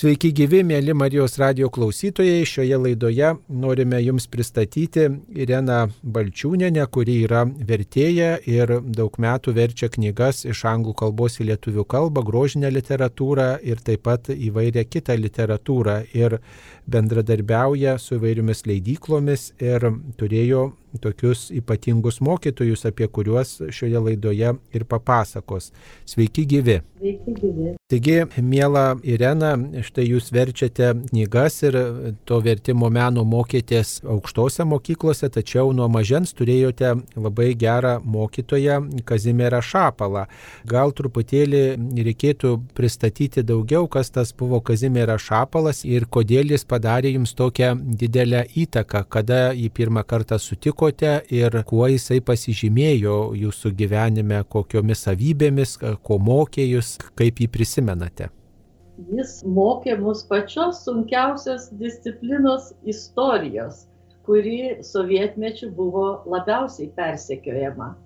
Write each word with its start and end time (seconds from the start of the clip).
Sveiki 0.00 0.30
gyvi, 0.32 0.62
mėly 0.64 0.94
Marijos 0.96 1.34
radio 1.36 1.66
klausytojai. 1.68 2.46
Šioje 2.48 2.76
laidoje 2.80 3.34
norime 3.52 3.98
Jums 4.00 4.24
pristatyti 4.32 5.02
Ireną 5.36 5.90
Balčiūnenę, 6.14 6.86
kuri 6.94 7.18
yra 7.26 7.42
vertėja 7.68 8.30
ir 8.48 8.72
daug 8.80 9.18
metų 9.20 9.52
verčia 9.58 9.90
knygas 9.92 10.46
iš 10.48 10.62
anglų 10.70 10.94
kalbos 11.02 11.36
į 11.42 11.50
lietuvių 11.50 11.84
kalbą, 11.84 12.24
grožinę 12.24 12.72
literatūrą 12.72 13.50
ir 13.60 13.84
taip 13.84 14.06
pat 14.08 14.32
įvairią 14.32 14.86
kitą 14.88 15.18
literatūrą. 15.20 15.98
Ir 16.16 16.38
bendradarbiauja 16.88 17.98
su 18.00 18.16
įvairiomis 18.16 18.64
leidyklomis 18.72 19.50
ir 19.60 19.84
turėjo 20.16 20.70
tokius 21.00 21.48
ypatingus 21.54 22.20
mokytojus, 22.20 22.84
apie 22.88 23.06
kuriuos 23.08 23.60
šioje 23.70 24.00
laidoje 24.06 24.54
ir 24.74 24.84
papasakos. 24.84 25.70
Sveiki 26.08 26.46
gyvi. 26.46 26.80
Sveiki 26.98 27.34
gyvi. 27.38 27.74
Taigi, 27.90 28.16
mėla 28.46 28.84
Irena, 29.02 29.54
štai 29.82 30.04
jūs 30.06 30.28
verčiate 30.34 30.92
knygas 31.08 31.56
ir 31.66 31.76
to 32.28 32.38
vertimo 32.44 32.90
meno 32.92 33.24
mokėtės 33.26 34.00
aukštose 34.06 34.66
mokyklose, 34.68 35.30
tačiau 35.32 35.72
nuo 35.74 35.88
mažens 35.90 36.34
turėjote 36.38 36.92
labai 37.16 37.48
gerą 37.58 37.96
mokytoją 38.04 38.80
Kazimierą 39.06 39.62
Šapalą. 39.64 40.26
Gal 40.70 40.94
truputėlį 40.94 41.64
reikėtų 42.06 42.52
pristatyti 42.78 43.42
daugiau, 43.46 43.88
kas 43.90 44.12
tas 44.14 44.30
buvo 44.36 44.60
Kazimieras 44.62 45.26
Šapalas 45.26 45.82
ir 45.88 46.06
kodėl 46.06 46.54
jis 46.54 46.66
padarė 46.68 47.14
jums 47.16 47.34
tokią 47.34 47.72
didelę 47.98 48.44
įtaką, 48.54 49.02
kada 49.10 49.40
jį 49.56 49.70
pirmą 49.74 50.06
kartą 50.06 50.38
sutikote 50.80 51.20
ir 51.30 51.62
kuo 51.68 51.86
jisai 51.88 52.20
pasižymėjo 52.24 53.34
jūsų 53.36 53.72
gyvenime, 53.76 54.44
kokiomis 54.48 55.04
savybėmis, 55.04 55.78
ko 56.02 56.18
mokė 56.18 56.64
jūs, 56.64 56.98
kaip 57.14 57.40
jį 57.40 57.48
prisimenate? 57.52 58.30
Jis 59.12 59.42
mokė 59.44 59.98
mus 60.00 60.24
pačios 60.24 60.84
sunkiausios 60.84 61.70
disciplinos 61.72 62.72
istorijos, 62.84 63.86
kuri 64.24 64.80
sovietmečių 64.82 65.70
buvo 65.76 66.22
labiausiai 66.26 66.88
persekiojama. 66.96 67.96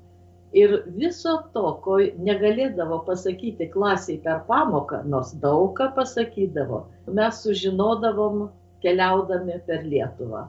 Ir 0.54 0.84
viso 0.96 1.42
to, 1.52 1.78
ko 1.82 1.98
negalėdavo 1.98 3.04
pasakyti 3.06 3.70
klasiai 3.70 4.18
per 4.22 4.42
pamoką, 4.48 5.04
nors 5.04 5.34
daug 5.42 5.74
ką 5.78 5.92
pasakydavo, 5.94 6.86
mes 7.06 7.42
sužinodavom 7.42 8.48
keliaudami 8.82 9.58
per 9.66 9.82
Lietuvą. 9.82 10.46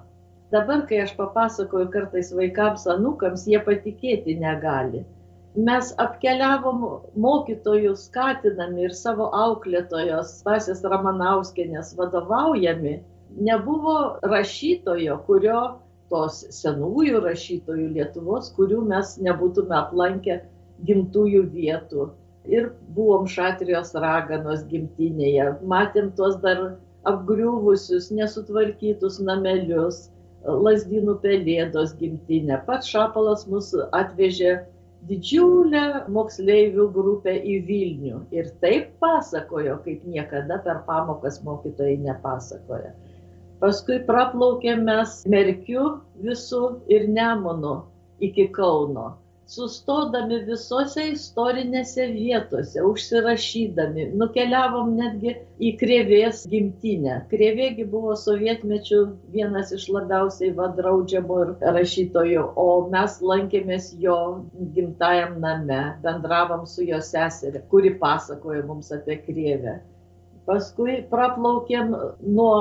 Dabar, 0.54 0.86
kai 0.90 1.02
aš 1.04 1.16
papasakoju 1.18 1.90
kartais 1.94 2.32
vaikams, 2.36 2.86
anukams, 2.92 3.48
jie 3.50 3.60
patikėti 3.66 4.38
negali 4.40 5.06
mes 5.56 5.92
apkeliavom 6.04 6.82
mokytojų 7.24 7.94
skatinami 8.00 8.88
ir 8.90 8.96
savo 8.96 9.30
auklėtojos 9.32 10.42
Vasės 10.46 10.84
Ramanauskienės 10.84 11.94
vadovaujami, 12.00 12.98
nebuvo 13.40 13.96
rašytojo, 14.28 15.18
kurio 15.28 15.62
tos 16.12 16.44
senųjų 16.58 17.22
rašytojų 17.23 17.88
Lietuvos, 17.96 18.52
kurių 18.58 18.82
mes 18.92 19.16
nebūtume 19.23 19.78
aplankę 19.80 20.42
gimtųjų 20.88 21.46
vietų. 21.56 22.10
Ir 22.52 22.73
buvom 22.94 23.26
Šatrijos 23.26 23.96
raganos 23.98 24.68
gimtinėje, 24.70 25.56
matėm 25.64 26.12
tuos 26.20 26.36
dar 26.44 26.76
apgriuvusius, 27.10 28.12
nesutvarkytus 28.14 29.18
namelius, 29.23 30.10
lasdynų 30.46 31.18
pelėdos 31.24 31.96
gimtinę. 32.00 32.60
Pats 32.68 32.90
Šapalas 32.92 33.46
mus 33.50 33.72
atvežė 33.98 34.60
didžiulę 35.10 36.06
moksleivių 36.14 36.88
grupę 36.94 37.36
į 37.38 37.58
Vilnių 37.68 38.22
ir 38.36 38.50
taip 38.64 38.94
pasakojo, 39.04 39.78
kaip 39.86 40.06
niekada 40.10 40.60
per 40.66 40.82
pamokas 40.88 41.42
mokytojai 41.46 41.98
nepasakoja. 42.06 42.94
Paskui 43.62 44.02
praplaukėm 44.08 44.84
mes 44.88 45.22
Merkiu 45.32 46.00
visų 46.22 46.64
ir 46.92 47.08
Nemunu 47.10 47.78
iki 48.23 48.50
Kauno 48.55 49.14
sustodami 49.50 50.39
visose 50.48 51.04
istorinėse 51.11 52.08
vietose, 52.14 52.82
užsirašydami, 52.82 54.08
nukeliavom 54.17 54.95
netgi 54.98 55.36
į 55.61 55.72
Krėvės 55.82 56.44
gimtinę. 56.50 57.20
Krėvėgi 57.32 57.86
buvo 57.92 58.16
sovietmečių 58.17 59.02
vienas 59.36 59.73
iš 59.76 59.88
labiausiai 59.94 60.52
vadraudžiamų 60.58 61.39
ir 61.44 61.54
rašytojų, 61.78 62.48
o 62.58 62.67
mes 62.94 63.20
lankėmės 63.22 63.92
jo 64.02 64.17
gimtajam 64.78 65.38
name, 65.45 65.82
bendravom 66.05 66.66
su 66.70 66.88
jo 66.89 67.02
seserė, 67.05 67.61
kuri 67.70 67.94
pasakojo 68.02 68.66
mums 68.72 68.92
apie 68.95 69.22
Krėvę. 69.28 69.80
Paskui 70.50 71.00
praplaukėm 71.10 71.94
nuo 72.22 72.58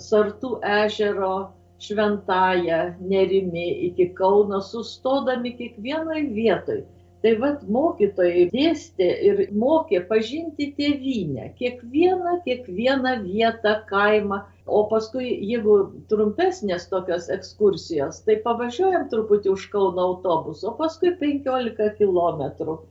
Sartų 0.00 0.58
ežero 0.64 1.34
šventąją 1.84 2.80
nerimi 3.14 3.68
iki 3.90 4.10
Kauno, 4.18 4.60
sustodami 4.72 5.56
kiekvienoj 5.60 6.28
vietoj. 6.40 6.84
Tai 7.24 7.30
vad 7.40 7.62
mokytojai 7.72 8.42
dėstė 8.52 9.06
ir 9.26 9.38
mokė 9.56 10.02
pažinti 10.10 10.66
tėvynę, 10.76 11.46
kiekvieną, 11.56 12.34
kiekvieną 12.44 13.14
vietą, 13.22 13.72
kaimą. 13.88 14.42
O 14.64 14.82
paskui, 14.90 15.30
jeigu 15.48 15.78
trumpesnės 16.12 16.84
tokios 16.90 17.30
ekskursijos, 17.32 18.20
tai 18.28 18.36
pavažiuojam 18.44 19.08
truputį 19.12 19.54
už 19.54 19.66
Kauno 19.72 20.04
autobusu, 20.10 20.68
o 20.68 20.74
paskui 20.76 21.14
15 21.24 21.96
km. 21.96 22.44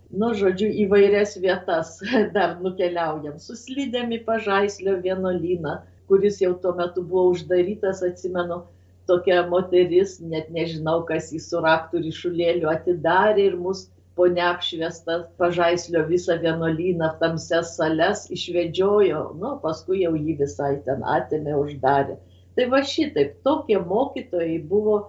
Nu, 0.10 0.34
žodžiu, 0.42 0.70
įvairias 0.88 1.38
vietas 1.46 2.00
dar 2.36 2.58
nukeliaujam. 2.66 3.38
Suslydėm 3.38 4.18
į 4.18 4.24
pažaislio 4.26 4.98
vienuolyną, 5.06 5.80
kuris 6.10 6.42
jau 6.42 6.56
tuo 6.66 6.74
metu 6.82 7.06
buvo 7.06 7.30
uždarytas, 7.36 8.02
atsimenu, 8.06 8.64
tokia 9.10 9.42
moteris, 9.50 10.20
net 10.34 10.50
nežinau, 10.54 11.02
kas 11.10 11.32
į 11.36 11.42
suraktų 11.44 12.04
ryšulėlių 12.06 12.70
atidarė 12.72 13.50
ir 13.50 13.58
mus 13.60 13.88
po 14.16 14.28
neapšviestą 14.30 15.18
pažaislio 15.42 16.04
visą 16.10 16.38
vienuolyną, 16.42 17.10
tamsias 17.22 17.74
sales 17.78 18.28
išvedžiojo, 18.38 19.24
nu, 19.42 19.56
paskui 19.64 20.04
jau 20.04 20.14
jį 20.18 20.38
visai 20.44 20.76
ten 20.86 21.02
atėmė, 21.16 21.56
uždarė. 21.64 22.20
Tai 22.54 22.68
va 22.70 22.84
šitaip, 22.86 23.40
tokie 23.48 23.80
mokytojai 23.82 24.60
buvo 24.70 25.00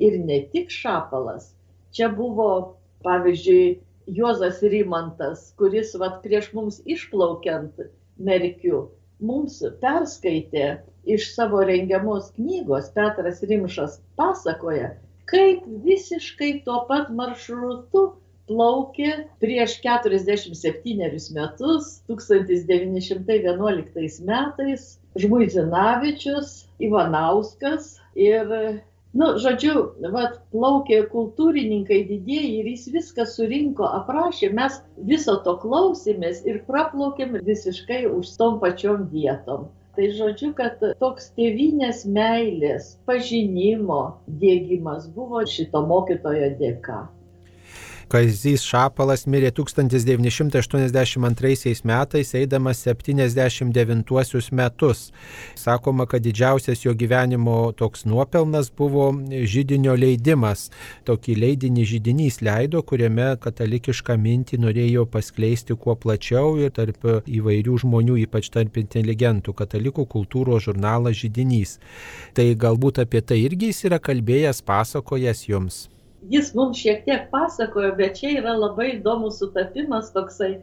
ir 0.00 0.16
ne 0.24 0.40
tik 0.54 0.72
šapalas. 0.72 1.52
Čia 1.94 2.08
buvo, 2.16 2.48
pavyzdžiui, 3.04 3.76
Juozas 4.16 4.60
Rimantas, 4.60 5.52
kuris 5.60 5.94
vat, 6.00 6.18
prieš 6.24 6.50
mums 6.56 6.80
išplaukiant 6.84 7.78
Merkiu, 8.20 8.80
mums 9.20 9.60
perskaitė 9.80 10.66
iš 11.06 11.34
savo 11.34 11.64
rengiamos 11.68 12.32
knygos 12.36 12.90
Petras 12.94 13.42
Rimšas 13.42 14.00
pasakoja, 14.16 14.90
kaip 15.30 15.58
visiškai 15.84 16.62
tuo 16.64 16.84
pat 16.88 17.10
maršrutu 17.10 18.12
plaukė 18.48 19.10
prieš 19.40 19.80
47 19.84 21.34
metus, 21.36 21.84
1911 22.10 24.24
metais, 24.28 24.82
Žmuizinavičius, 25.20 26.48
Ivanauskas 26.82 27.82
ir, 28.18 28.44
nu, 29.16 29.26
žodžiu, 29.40 29.74
vat, 30.12 30.32
plaukė 30.52 30.98
kultūrininkai 31.12 32.00
didieji 32.10 32.58
ir 32.60 32.66
jis 32.74 32.84
viską 32.98 33.24
surinko, 33.30 33.84
aprašė, 34.00 34.48
mes 34.58 34.72
viso 35.12 35.34
to 35.46 35.52
klausėmės 35.62 36.36
ir 36.48 36.56
praplaukėm 36.68 37.30
visiškai 37.46 38.02
už 38.10 38.24
tom 38.40 38.52
pačiom 38.60 38.98
vietom. 39.14 39.60
Tai 39.94 40.06
žodžiu, 40.10 40.48
kad 40.58 40.80
toks 40.98 41.28
tėvinės 41.38 42.00
meilės, 42.16 42.86
pažinimo 43.06 43.98
dėgymas 44.40 45.04
buvo 45.18 45.44
šito 45.46 45.84
mokytojo 45.90 46.48
dėka. 46.58 46.96
Kazys 48.12 48.60
Šapalas 48.68 49.22
mirė 49.30 49.48
1982 49.54 51.84
metais, 51.88 52.34
eidamas 52.36 52.82
79 52.84 54.50
metus. 54.52 55.12
Sakoma, 55.56 56.06
kad 56.06 56.22
didžiausias 56.24 56.84
jo 56.84 56.94
gyvenimo 56.94 57.72
toks 57.76 58.04
nuopelnas 58.04 58.70
buvo 58.70 59.12
žydinio 59.54 59.94
leidimas. 59.96 60.70
Tokį 61.08 61.34
leidinį 61.40 61.84
žydinys 61.94 62.40
leido, 62.44 62.82
kuriame 62.82 63.36
katalikišką 63.40 64.16
mintį 64.20 64.58
norėjo 64.66 65.06
paskleisti 65.10 65.74
kuo 65.76 65.94
plačiau 65.96 66.58
ir 66.60 66.70
tarp 66.76 67.04
įvairių 67.24 67.78
žmonių, 67.86 68.16
ypač 68.26 68.50
tarp 68.52 68.76
inteligentų. 68.82 69.52
Katalikų 69.56 70.04
kultūros 70.10 70.62
žurnalas 70.68 71.16
žydinys. 71.22 71.78
Tai 72.36 72.46
galbūt 72.54 72.98
apie 73.04 73.20
tai 73.24 73.38
irgi 73.46 73.66
jis 73.72 73.84
yra 73.88 73.98
kalbėjęs, 74.02 74.62
pasakojęs 74.68 75.48
jums 75.48 75.93
jis 76.30 76.54
mums 76.54 76.78
šiek 76.80 77.04
tiek 77.04 77.26
pasakojo, 77.32 77.94
bet 77.98 78.20
čia 78.20 78.38
yra 78.40 78.54
labai 78.56 78.94
įdomus 78.94 79.40
sutapimas 79.40 80.12
toksai, 80.14 80.54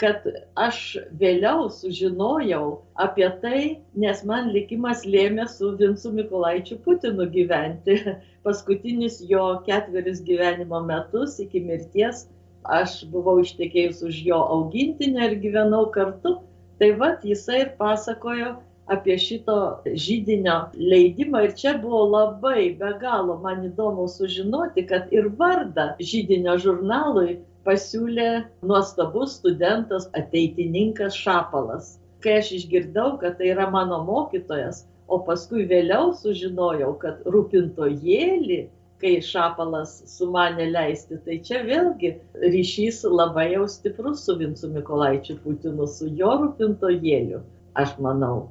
kad 0.00 0.24
aš 0.56 0.78
vėliau 1.20 1.66
sužinojau 1.76 2.80
apie 3.04 3.28
tai, 3.42 3.60
nes 4.04 4.22
man 4.24 4.48
likimas 4.54 5.04
lėmė 5.04 5.44
su 5.52 5.74
Vincu 5.76 6.12
Mikulaičiu 6.16 6.78
Putinu 6.86 7.26
gyventi. 7.34 7.98
Paskutinius 8.44 9.18
jo 9.28 9.44
ketverius 9.66 10.22
gyvenimo 10.24 10.80
metus 10.88 11.36
iki 11.44 11.60
mirties 11.66 12.24
aš 12.64 13.02
buvau 13.12 13.40
ištekėjus 13.42 14.00
už 14.08 14.22
jo 14.30 14.40
augintinę 14.56 15.28
ir 15.28 15.36
gyvenau 15.44 15.90
kartu. 15.92 16.38
Tai 16.80 16.90
vad 16.96 17.24
jisai 17.28 17.60
ir 17.66 17.74
pasakojo 17.76 18.54
apie 18.90 19.16
šito 19.22 19.56
žydinio 20.04 20.56
leidimą 20.74 21.44
ir 21.46 21.54
čia 21.60 21.76
buvo 21.82 22.00
labai 22.10 22.72
be 22.80 22.90
galo 23.02 23.36
man 23.44 23.62
įdomu 23.68 24.08
sužinoti, 24.10 24.86
kad 24.90 25.12
ir 25.14 25.28
vardą 25.38 25.86
žydinio 26.10 26.56
žurnalui 26.64 27.38
pasiūlė 27.68 28.28
nuostabus 28.66 29.38
studentas, 29.38 30.08
ateitininkas 30.20 31.14
Šapalas. 31.14 31.94
Kai 32.24 32.40
aš 32.40 32.52
išgirdau, 32.58 33.14
kad 33.22 33.38
tai 33.38 33.52
yra 33.54 33.68
mano 33.70 34.02
mokytojas, 34.04 34.84
o 35.08 35.20
paskui 35.26 35.64
vėliau 35.70 36.12
sužinojau, 36.18 36.92
kad 37.00 37.24
rūpintojėlį 37.34 38.60
kai 39.00 39.16
Šapalas 39.24 39.96
sumanė 40.10 40.68
leisti. 40.74 41.20
Tai 41.24 41.40
čia 41.46 41.62
vėlgi 41.68 42.14
ryšys 42.42 43.02
labai 43.08 43.52
jau 43.54 43.66
stiprus 43.70 44.26
su 44.26 44.36
Vincu 44.40 44.74
Mikolaičiu 44.74 45.38
Putinu, 45.44 45.88
su 45.88 46.10
jo 46.20 46.36
rūpintojėliu, 46.44 47.44
aš 47.80 47.96
manau 48.04 48.50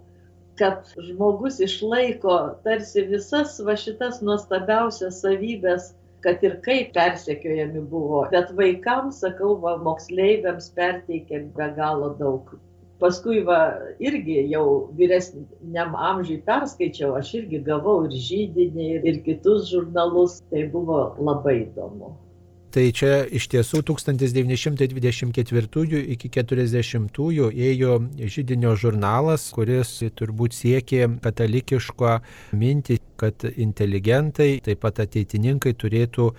kad 0.60 0.92
žmogus 1.08 1.60
išlaiko 1.64 2.36
tarsi 2.64 3.06
visas 3.08 3.58
va 3.66 3.76
šitas 3.80 4.20
nuostabiausias 4.26 5.22
savybės, 5.24 5.94
kad 6.24 6.44
ir 6.44 6.58
kaip 6.66 6.92
persekiojami 6.96 7.86
buvo, 7.92 8.26
bet 8.34 8.52
vaikams, 8.58 9.22
sakau, 9.24 9.54
va, 9.64 9.78
moksleiviams 9.86 10.72
perteikia 10.76 11.46
be 11.56 11.70
galo 11.78 12.12
daug. 12.20 12.58
Paskui 13.00 13.40
va 13.48 13.60
irgi 14.04 14.42
jau 14.52 14.66
vyresniam 15.00 15.96
amžiui 15.96 16.42
perskaičiau, 16.48 17.14
aš 17.16 17.32
irgi 17.40 17.62
gavau 17.64 18.02
ir 18.10 18.18
žydinį, 18.28 18.90
ir 19.08 19.22
kitus 19.24 19.70
žurnalus, 19.72 20.42
tai 20.52 20.66
buvo 20.74 21.06
labai 21.30 21.62
įdomu. 21.62 22.12
Tai 22.70 22.84
čia 22.94 23.24
iš 23.34 23.48
tiesų 23.50 23.80
1924 23.82 26.02
iki 26.14 26.30
40 26.30 27.18
ėjo 27.50 27.96
žydinio 28.30 28.76
žurnalas, 28.78 29.48
kuris 29.56 29.96
turbūt 30.14 30.54
siekė 30.54 31.08
katalikišką 31.24 32.20
mintį, 32.54 33.00
kad 33.20 33.46
inteligentai, 33.50 34.60
taip 34.66 34.82
pat 34.86 35.02
ateitininkai 35.04 35.76
turėtų 35.80 36.30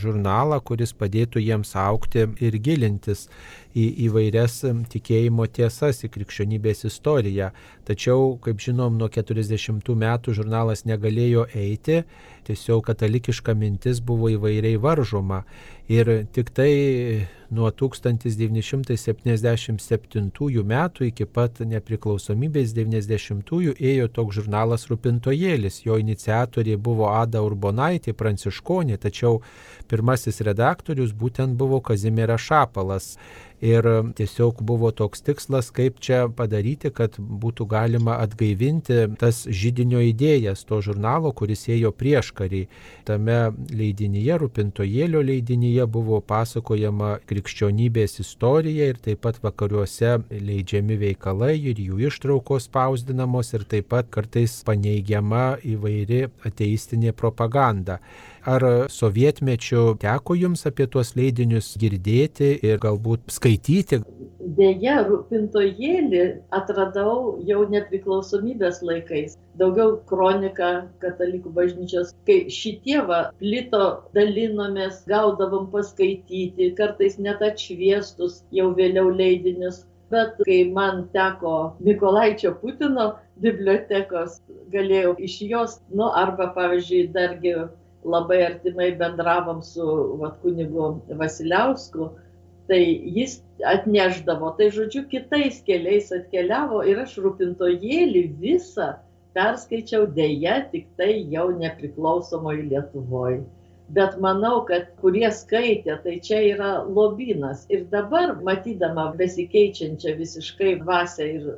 žurnalą, 0.00 0.60
kuris 0.66 0.94
padėtų 0.98 1.42
jiems 1.44 1.74
aukti 1.78 2.26
ir 2.44 2.58
gilintis 2.58 3.28
į 3.74 3.84
įvairias 4.06 4.60
tikėjimo 4.90 5.46
tiesas, 5.50 6.04
į 6.06 6.10
krikščionybės 6.14 6.84
istoriją. 6.90 7.50
Tačiau, 7.88 8.36
kaip 8.42 8.62
žinom, 8.62 8.98
nuo 9.00 9.10
40 9.10 9.94
metų 10.04 10.34
žurnalas 10.38 10.84
negalėjo 10.86 11.48
eiti, 11.58 12.02
tiesiog 12.46 12.84
katalikiška 12.86 13.56
mintis 13.58 14.00
buvo 14.04 14.30
įvairiai 14.34 14.78
varžoma. 14.80 15.42
Ir 15.88 16.26
tik 16.32 16.50
tai 16.56 17.26
nuo 17.52 17.70
1977 17.70 20.62
metų 20.64 21.04
iki 21.10 21.26
pat 21.28 21.60
nepriklausomybės 21.60 22.72
90-ųjų 22.72 23.74
ėjo 23.76 24.08
toks 24.16 24.34
žurnalas 24.38 24.88
Rūpintojėlis. 24.88 25.84
Jo 25.84 26.00
iniciatorė 26.00 26.80
buvo 26.80 27.12
Ada 27.12 27.44
Urbonaitė, 27.44 28.16
pranciškonė, 28.16 28.96
tačiau 28.96 29.44
pirmasis 29.90 30.40
redaktorius 30.46 31.14
būtent 31.16 31.58
buvo 31.60 31.80
Kazimieras 31.84 32.46
Šapalas. 32.46 33.14
Ir 33.64 33.86
tiesiog 34.18 34.58
buvo 34.66 34.90
toks 34.92 35.22
tikslas, 35.24 35.70
kaip 35.72 36.00
čia 36.02 36.26
padaryti, 36.36 36.90
kad 36.92 37.14
būtų 37.16 37.64
galima 37.70 38.18
atgaivinti 38.20 39.14
tas 39.16 39.44
žydinio 39.46 40.02
idėjas 40.04 40.66
to 40.68 40.80
žurnalo, 40.84 41.30
kuris 41.32 41.62
ėjo 41.72 41.94
prieš 41.96 42.32
karį. 42.36 42.64
Tame 43.08 43.38
leidinyje, 43.70 44.36
Rūpintojėlio 44.42 45.22
leidinyje 45.24 45.86
buvo 45.86 46.20
pasakojama 46.20 47.14
krikščionybės 47.30 48.18
istorija 48.26 48.90
ir 48.92 49.00
taip 49.00 49.22
pat 49.24 49.40
vakariuose 49.46 50.18
leidžiami 50.34 51.00
veikalai 51.06 51.54
ir 51.56 51.80
jų 51.80 52.02
ištraukos 52.10 52.68
spausdinamos 52.68 53.54
ir 53.54 53.64
taip 53.70 53.88
pat 53.94 54.12
kartais 54.12 54.60
paneigiama 54.66 55.54
įvairi 55.64 56.26
ateistinė 56.44 57.16
propaganda. 57.16 58.02
Ar 58.44 58.64
sovietmečiu 58.92 59.82
teko 60.00 60.34
jums 60.36 60.66
apie 60.68 60.84
tuos 60.94 61.14
leidinius 61.16 61.70
girdėti 61.80 62.50
ir 62.68 62.80
galbūt 62.82 63.30
skaityti? 63.32 64.02
Deja, 64.58 64.96
rūpintojėlį 65.06 66.24
atradau 66.58 67.14
jau 67.48 67.62
nepriklausomybės 67.72 68.82
laikais. 68.84 69.38
Daugiau 69.62 69.94
kronika 70.10 70.68
katalikų 71.00 71.54
bažnyčios. 71.56 72.10
Kai 72.28 72.36
šitie 72.52 72.98
va 73.08 73.20
plito, 73.40 73.86
dalinomės, 74.18 74.98
gaudavom 75.08 75.70
paskaityti, 75.72 76.68
kartais 76.76 77.16
net 77.16 77.40
atšviestus 77.48 78.42
jau 78.52 78.74
vėliau 78.76 79.08
leidinius. 79.08 79.86
Bet 80.12 80.36
kai 80.44 80.58
man 80.68 81.06
teko 81.16 81.54
Mikolaičio 81.80 82.52
Putino 82.60 83.14
bibliotekos, 83.40 84.36
galėjau 84.76 85.16
iš 85.30 85.38
jos, 85.48 85.78
nu 85.96 86.12
arba 86.12 86.50
pavyzdžiui, 86.58 87.08
dargi 87.16 87.54
labai 88.04 88.42
artimai 88.44 88.90
bendravom 88.98 89.62
su 89.62 89.86
vat, 90.20 90.36
kunigu 90.42 90.88
Vasiliausku, 91.20 92.10
tai 92.68 92.80
jis 93.16 93.38
atneždavo, 93.72 94.54
tai 94.58 94.70
žodžiu, 94.72 95.04
kitais 95.10 95.60
keliais 95.66 96.12
atkeliavo 96.16 96.82
ir 96.88 97.02
aš 97.04 97.18
rūpintojėlį 97.24 98.24
visą 98.40 98.94
perskaičiau 99.36 100.06
dėja 100.16 100.60
tik 100.72 100.88
tai 101.00 101.12
jau 101.34 101.50
nepriklausomoje 101.58 102.64
Lietuvoje. 102.70 103.42
Bet 103.94 104.16
manau, 104.24 104.62
kad 104.68 104.86
kurie 105.02 105.28
skaitė, 105.28 105.98
tai 106.04 106.14
čia 106.24 106.38
yra 106.54 106.70
lobynas. 106.88 107.66
Ir 107.68 107.84
dabar, 107.92 108.32
matydama 108.46 109.10
besikeičiančią 109.18 110.14
visiškai 110.20 110.78
vasę 110.88 111.26
ir 111.34 111.50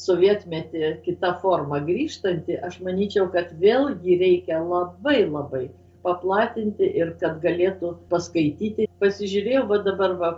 sovietmetį 0.00 0.90
kitą 1.06 1.32
formą 1.40 1.80
grįžtantį, 1.86 2.58
aš 2.68 2.80
manyčiau, 2.84 3.30
kad 3.32 3.54
vėl 3.64 3.94
jį 4.04 4.18
reikia 4.20 4.60
labai 4.60 5.22
labai 5.24 5.68
paplatinti 6.04 6.88
ir 7.00 7.12
kad 7.22 7.38
galėtų 7.44 7.92
paskaityti. 8.12 8.88
Pasižiūrėjau, 9.00 9.64
va 9.70 9.78
dabar 9.86 10.16
va, 10.20 10.30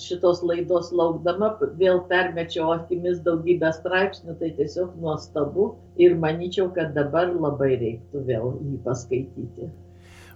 šitos 0.00 0.40
laidos 0.46 0.90
laukdama, 0.96 1.52
vėl 1.82 2.02
permečiau 2.12 2.70
akimis 2.76 3.20
daugybę 3.26 3.72
straipsnių, 3.76 4.38
tai 4.40 4.54
tiesiog 4.60 4.96
nuostabu 5.04 5.74
ir 6.00 6.16
manyčiau, 6.24 6.70
kad 6.76 6.94
dabar 6.96 7.32
labai 7.34 7.74
reiktų 7.84 8.24
vėl 8.30 8.52
jį 8.64 8.80
paskaityti. 8.88 9.70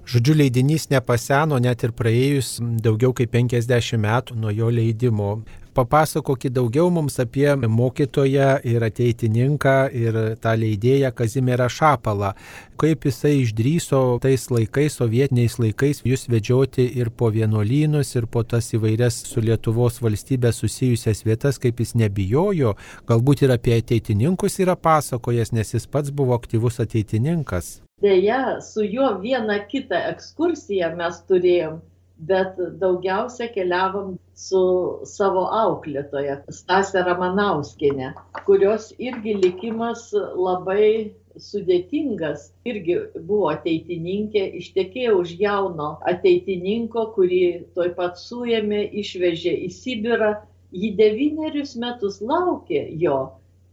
Žodžiu, 0.05 0.35
leidinys 0.37 0.91
nepaseno 0.93 1.59
net 1.59 1.83
ir 1.87 1.95
praėjus 1.97 2.59
daugiau 2.61 3.15
kaip 3.17 3.33
50 3.33 4.01
metų 4.05 4.37
nuo 4.37 4.53
jo 4.53 4.71
leidimo 4.71 5.39
papasakokit 5.75 6.53
daugiau 6.55 6.91
mums 6.91 7.19
apie 7.19 7.49
mokytoją 7.56 8.49
ir 8.71 8.85
ateitininką 8.87 9.75
ir 9.99 10.19
tą 10.43 10.55
leidėją 10.61 11.11
Kazimierą 11.19 11.69
Šapalą. 11.77 12.32
Kaip 12.81 13.06
jisai 13.08 13.34
išdryso 13.43 14.01
tais 14.23 14.46
laikais, 14.51 14.99
sovietiniais 15.01 15.58
laikais, 15.63 16.03
jūs 16.06 16.27
vedžioti 16.31 16.87
ir 17.01 17.11
po 17.11 17.31
vienuolynus, 17.34 18.15
ir 18.19 18.27
po 18.31 18.43
tas 18.43 18.70
įvairias 18.75 19.23
su 19.31 19.43
Lietuvos 19.43 20.01
valstybė 20.05 20.53
susijusias 20.55 21.25
vietas, 21.27 21.58
kaip 21.63 21.82
jis 21.82 21.94
nebijojo, 21.99 22.75
galbūt 23.11 23.46
ir 23.46 23.55
apie 23.55 23.79
ateitininkus 23.79 24.61
yra 24.63 24.79
pasakojęs, 24.79 25.55
nes 25.55 25.75
jis 25.75 25.91
pats 25.91 26.15
buvo 26.15 26.39
aktyvus 26.39 26.82
ateitininkas. 26.82 27.83
Deja, 28.05 28.61
su 28.61 28.84
juo 28.84 29.11
vieną 29.25 29.58
kitą 29.73 30.05
ekskursiją 30.13 30.94
mes 31.01 31.20
turėjom 31.31 31.82
bet 32.19 32.56
daugiausia 32.81 33.49
keliavom 33.55 34.15
su 34.39 34.63
savo 35.08 35.44
auklėtoja 35.58 36.39
Stasė 36.53 37.03
Ramanauskienė, 37.08 38.13
kurios 38.46 38.93
irgi 38.99 39.34
likimas 39.43 40.11
labai 40.15 41.15
sudėtingas, 41.34 42.53
irgi 42.70 42.99
buvo 43.17 43.51
ateitininkė, 43.51 44.44
ištekėjo 44.61 45.17
už 45.23 45.34
jauno 45.41 45.91
ateitininko, 46.13 47.08
kurį 47.17 47.44
toj 47.75 47.91
pat 47.99 48.20
suėmė, 48.23 48.84
išvežė 49.03 49.56
į 49.67 49.70
Sibirą, 49.75 50.34
jį 50.70 50.94
devynerius 50.99 51.75
metus 51.75 52.20
laukė 52.23 52.87
jo, 53.03 53.19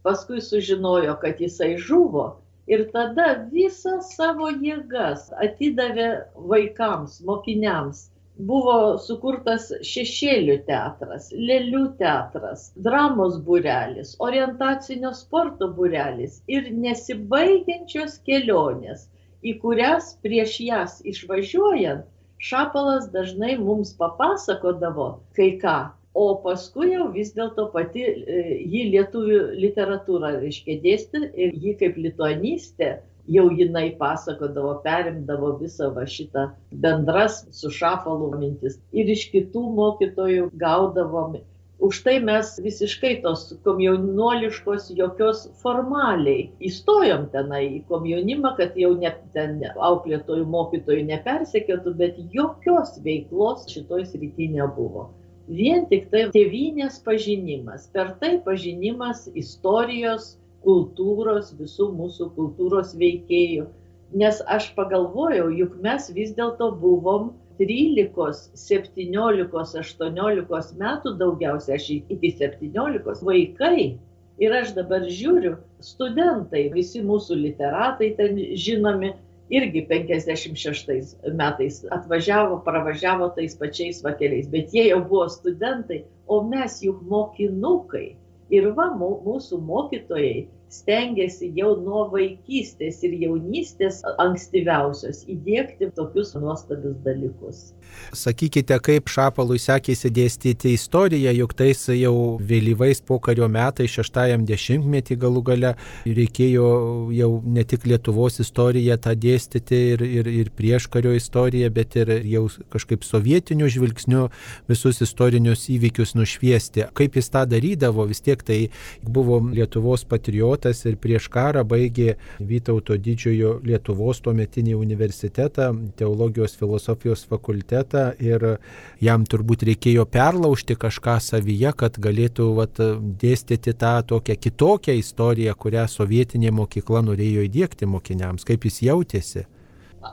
paskui 0.02 0.42
sužinojo, 0.42 1.14
kad 1.22 1.38
jisai 1.38 1.76
žuvo 1.78 2.32
ir 2.66 2.84
tada 2.94 3.26
visas 3.52 4.12
savo 4.16 4.48
jėgas 4.50 5.28
atidavė 5.46 6.08
vaikams, 6.52 7.20
mokiniams. 7.30 8.08
Buvo 8.50 8.76
sukurtas 9.06 9.66
šešėlių 9.88 10.56
teatras, 10.68 11.28
lėlių 11.50 11.82
teatras, 11.98 12.70
dramos 12.86 13.36
būrelis, 13.48 14.14
orientacinio 14.28 15.12
sporto 15.18 15.68
būrelis 15.76 16.40
ir 16.48 16.70
nesibaigiančios 16.86 18.16
kelionės, 18.28 19.04
į 19.44 19.58
kurias 19.60 20.14
prieš 20.24 20.56
jas 20.64 20.98
išvažiuojant 21.12 22.08
Šapalas 22.42 23.04
dažnai 23.14 23.52
mums 23.56 23.90
papasakodavo 23.98 25.04
kai 25.36 25.52
ką, 25.62 25.74
o 26.14 26.24
paskui 26.44 26.90
jau 26.92 27.06
vis 27.14 27.32
dėlto 27.36 27.68
pati 27.74 28.02
e, 28.04 28.42
jį 28.74 28.82
lietuvių 28.94 29.38
literatūrą 29.62 30.34
reiškia 30.42 30.78
dėstė 30.84 31.22
ir 31.32 31.56
jį 31.64 31.76
kaip 31.80 31.96
lituanistė 32.06 32.90
jau 33.36 33.46
jinai 33.54 33.86
pasakodavo, 34.00 34.74
perimdavo 34.84 35.54
visą 35.60 35.92
va 35.94 36.04
šitą 36.16 36.48
bendras 36.84 37.44
su 37.54 37.70
šapalu 37.70 38.32
mintis. 38.38 38.80
Ir 38.92 39.12
iš 39.14 39.28
kitų 39.34 39.62
mokytojų 39.78 40.50
gaudavom 40.64 41.38
Už 41.82 41.96
tai 42.06 42.20
mes 42.22 42.50
visiškai 42.62 43.16
tos 43.24 43.40
komjaunuoliškos 43.66 44.84
jokios 44.94 45.40
formaliai 45.62 46.44
įstojom 46.68 47.24
tenai 47.32 47.62
į 47.66 47.80
komjaunimą, 47.88 48.52
kad 48.60 48.78
jau 48.78 48.92
ne 49.00 49.10
ten 49.34 49.56
auklėtojų 49.88 50.44
mokytojų 50.52 51.08
nepersekėtų, 51.08 51.94
bet 51.98 52.20
jokios 52.36 52.94
veiklos 53.02 53.66
šitoj 53.72 54.06
srity 54.12 54.46
nebuvo. 54.54 55.08
Vien 55.50 55.86
tik 55.90 56.08
tai 56.12 56.28
tėvynės 56.34 57.00
pažinimas, 57.02 57.88
per 57.94 58.14
tai 58.20 58.36
pažinimas 58.44 59.26
istorijos, 59.34 60.36
kultūros, 60.62 61.50
visų 61.58 61.88
mūsų 61.98 62.28
kultūros 62.36 62.94
veikėjų. 62.98 63.66
Nes 64.14 64.42
aš 64.46 64.70
pagalvojau, 64.76 65.48
juk 65.50 65.74
mes 65.82 66.06
vis 66.14 66.30
dėlto 66.36 66.70
buvom 66.78 67.32
trylikos 67.58 68.50
septyniolikos 68.54 69.74
aštuoniolikos 69.80 70.72
metų 70.78 71.16
daugiausia 71.20 71.76
aš 71.76 71.88
iki 71.96 72.30
septyniolikos 72.38 73.22
vaikai 73.26 73.98
ir 74.42 74.56
aš 74.56 74.72
dabar 74.78 75.04
žiūriu 75.04 75.56
studentai 75.84 76.68
visi 76.72 77.02
mūsų 77.04 77.38
literatai 77.42 78.12
ten 78.18 78.38
žinomi 78.54 79.12
irgi 79.52 79.84
penkiasdešimt 79.88 80.56
šeštais 80.56 81.12
metais 81.36 81.82
atvažiavo 81.96 82.62
pravažiavo 82.64 83.28
tais 83.36 83.54
pačiais 83.60 84.00
vakeliais. 84.04 84.48
Bet 84.52 84.72
jie 84.72 84.88
jau 84.88 85.02
buvo 85.04 85.28
studentai 85.28 86.02
o 86.26 86.42
mes 86.48 86.80
juk 86.84 87.02
mokinukai. 87.08 88.12
Ir 88.52 88.70
va 88.76 88.90
mūsų 88.96 89.60
mokytojai 89.64 90.46
stengiasi 90.72 91.52
jau 91.56 91.74
nuo 91.80 92.06
vaikystės 92.12 93.02
ir 93.06 93.16
jaunystės 93.26 94.00
ankstyviausios 94.22 95.22
įdėkti 95.30 95.90
tokius 95.96 96.32
nuostabius 96.38 96.96
dalykus. 97.04 97.72
Sakykite, 98.16 98.78
kaip 98.80 99.10
Šapalui 99.12 99.58
sekėsi 99.60 100.08
dėstyti 100.14 100.72
istoriją, 100.78 101.32
juk 101.36 101.52
tais 101.58 101.82
jau 101.92 102.14
vėlyvais 102.40 103.02
pokario 103.04 103.48
metais, 103.52 103.92
šeštajam 103.92 104.46
dešimtmetį 104.48 105.18
galų 105.20 105.42
gale, 105.50 105.74
reikėjo 106.06 106.70
jau 107.12 107.30
ne 107.44 107.66
tik 107.68 107.84
Lietuvos 107.88 108.40
istoriją 108.40 108.96
tą 109.02 109.12
dėstyti 109.18 109.80
ir, 109.92 110.06
ir, 110.06 110.30
ir 110.42 110.50
prieškario 110.56 111.12
istoriją, 111.18 111.68
bet 111.74 111.98
ir 112.00 112.14
jau 112.32 112.46
kažkaip 112.72 113.04
sovietiniu 113.04 113.68
žvilgsniu 113.72 114.28
visus 114.72 115.02
istorinius 115.04 115.68
įvykius 115.72 116.16
nušviesti. 116.16 116.88
Kaip 116.96 117.20
jis 117.20 117.28
tą 117.34 117.44
darydavo, 117.50 118.08
vis 118.08 118.24
tiek 118.24 118.40
tai 118.40 118.60
buvo 119.04 119.42
Lietuvos 119.52 120.06
patriotas 120.08 120.61
poetas 120.62 120.84
ir 120.86 120.96
prieš 120.96 121.28
karą 121.28 121.64
baigė 121.66 122.16
Vytauto 122.38 122.96
didžiojo 122.96 123.60
Lietuvos 123.64 124.20
tuometinį 124.22 124.74
universitetą, 124.74 125.72
teologijos 125.96 126.54
filosofijos 126.56 127.24
fakultetą 127.26 128.12
ir 128.20 128.58
jam 129.00 129.24
turbūt 129.24 129.64
reikėjo 129.66 130.06
perlaužti 130.06 130.76
kažką 130.76 131.18
savyje, 131.20 131.72
kad 131.76 131.98
galėtų 131.98 132.54
vat, 132.54 132.78
dėstyti 133.22 133.74
tą 133.74 134.02
tokią 134.06 134.36
kitokią 134.36 134.94
istoriją, 134.98 135.54
kurią 135.54 135.86
sovietinė 135.88 136.52
mokykla 136.52 137.02
norėjo 137.02 137.42
įdėkti 137.48 137.86
mokiniams. 137.86 138.44
Kaip 138.44 138.64
jis 138.64 138.82
jautėsi? 138.82 139.46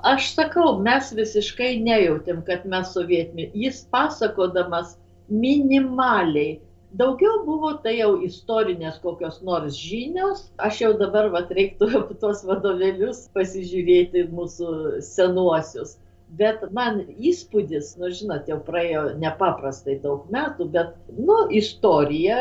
Aš 0.03 0.33
sakau, 0.35 0.79
mes 0.81 1.11
visiškai 1.13 1.79
nejautėm, 1.81 2.43
kad 2.45 2.65
mes 2.65 2.91
sovietmi. 2.93 3.49
Jis 3.53 3.85
pasakodamas 3.89 4.97
minimaliai 5.29 6.59
Daugiau 6.97 7.43
buvo 7.45 7.69
tai 7.83 7.99
jau 7.99 8.13
istorinės 8.25 8.95
kokios 9.03 9.35
nors 9.45 9.75
žinios. 9.77 10.47
Aš 10.67 10.79
jau 10.81 10.91
dabar 10.97 11.27
vat, 11.35 11.51
reiktų 11.53 11.89
tuos 12.21 12.41
vadovėlius 12.47 13.27
pasižiūrėti 13.35 14.23
mūsų 14.33 14.69
senuosius. 15.05 15.99
Bet 16.39 16.63
man 16.77 16.99
įspūdis, 17.29 17.91
nu 17.97 18.09
žinot, 18.13 18.49
jau 18.49 18.57
praėjo 18.65 19.03
nepaprastai 19.21 19.95
daug 20.01 20.27
metų, 20.33 20.67
bet, 20.75 20.91
nu, 21.17 21.37
istorija 21.59 22.37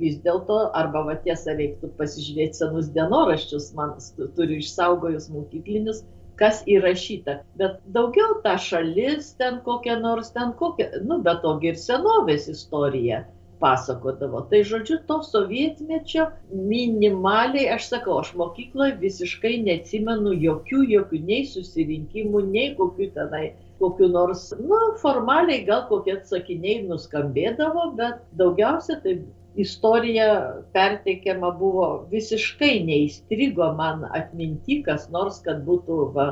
vis 0.00 0.16
dėlto, 0.24 0.58
arba 0.80 1.04
va 1.10 1.14
tiesa 1.26 1.54
reiktų 1.58 1.92
pasižiūrėti 1.98 2.62
senus 2.62 2.90
dienoraščius, 2.96 3.68
man 3.78 3.94
turiu 4.38 4.58
išsaugojus 4.58 5.28
mokyklinius, 5.34 6.02
kas 6.42 6.62
įrašyta. 6.66 7.40
Bet 7.62 7.78
daugiau 7.94 8.40
ta 8.46 8.56
šalis 8.58 9.34
ten 9.38 9.60
kokia 9.66 9.98
nors, 10.02 10.34
ten 10.34 10.54
kokia, 10.58 10.90
nu, 11.06 11.20
bet 11.26 11.42
togi 11.46 11.70
ir 11.70 11.78
senovės 11.78 12.50
istorija 12.50 13.22
pasakodavo. 13.60 14.42
Tai 14.50 14.60
žodžiu, 14.66 15.00
to 15.08 15.20
sovietmečio 15.26 16.28
minimaliai, 16.50 17.68
aš 17.76 17.90
sakau, 17.94 18.20
aš 18.24 18.34
mokykloje 18.40 18.96
visiškai 19.02 19.56
neatsimenu 19.66 20.34
jokių, 20.46 20.84
jokių 20.96 21.24
nei 21.32 21.42
susirinkimų, 21.48 22.46
nei 22.52 22.72
kokių 22.78 23.10
tenai 23.16 23.44
kokiu 23.80 24.10
nors, 24.12 24.50
na, 24.60 24.78
formaliai 25.00 25.64
gal 25.64 25.86
kokie 25.88 26.18
atsakiniai 26.18 26.82
nuskambėdavo, 26.88 27.86
bet 27.96 28.20
daugiausia 28.36 28.98
tai 29.04 29.16
istorija 29.60 30.26
perteikiama 30.74 31.50
buvo 31.58 31.86
visiškai 32.12 32.74
neįstrigo 32.86 33.72
man 33.78 34.04
atminti, 34.10 34.80
kas 34.86 35.08
nors, 35.14 35.40
kad 35.46 35.64
būtų 35.66 35.98
va, 36.16 36.28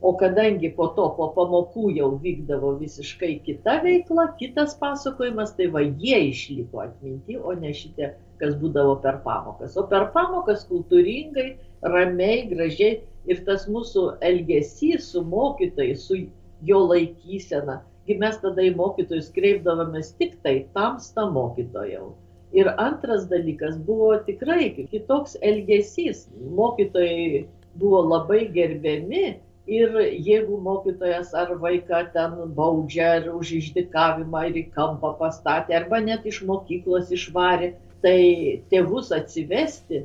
o 0.00 0.12
kadangi 0.16 0.70
po 0.76 0.86
to 0.96 1.06
po 1.16 1.28
pamokų 1.36 1.90
jau 1.96 2.10
vykdavo 2.22 2.72
visiškai 2.80 3.34
kita 3.46 3.80
veikla 3.84 4.30
kitas 4.40 4.76
pasakojimas 4.80 5.52
tai 5.58 5.68
va 5.74 5.82
jie 5.84 6.22
išliko 6.30 6.84
atminty 6.86 7.36
o 7.36 7.52
ne 7.64 7.74
šitie 7.76 8.14
kas 8.40 8.56
būdavo 8.62 8.96
per 9.04 9.20
pamokas. 9.26 9.76
O 9.76 9.84
per 9.90 10.08
pamokas 10.14 10.64
kultūringai 10.70 11.50
ramiai 11.94 12.46
gražiai 12.48 13.02
ir 13.28 13.44
tas 13.44 13.68
mūsų 13.68 14.06
elgesys 14.24 15.12
su 15.12 15.24
mokytojais 15.34 16.08
su 16.08 16.22
jo 16.64 16.80
laikysena 16.88 17.82
gi 18.10 18.16
mes 18.22 18.40
tada 18.42 18.64
į 18.66 18.72
mokytojus 18.78 19.28
kreipdavomės 19.36 20.14
tik 20.20 20.32
tai 20.44 20.54
tamsta 20.76 21.26
mokytojau. 21.34 22.08
Ir 22.56 22.70
antras 22.82 23.28
dalykas 23.30 23.76
buvo 23.86 24.16
tikrai 24.26 24.72
kitoks 24.78 25.36
elgesys. 25.50 26.24
Mokytojai 26.58 27.44
buvo 27.78 28.00
labai 28.08 28.40
gerbiami 28.56 29.36
ir 29.70 29.92
jeigu 30.26 30.58
mokytojas 30.66 31.34
ar 31.40 31.52
vaiką 31.62 32.00
ten 32.14 32.32
baudžia 32.56 33.10
ar 33.18 33.28
už 33.40 33.52
išdykavimą 33.60 34.42
ir 34.50 34.58
į 34.62 34.64
kampą 34.76 35.12
pastatė 35.20 35.76
arba 35.78 36.00
net 36.06 36.26
iš 36.30 36.40
mokyklos 36.48 37.12
išvarė 37.18 37.70
tai 38.04 38.16
tėvus 38.72 39.12
atsivesti 39.18 40.02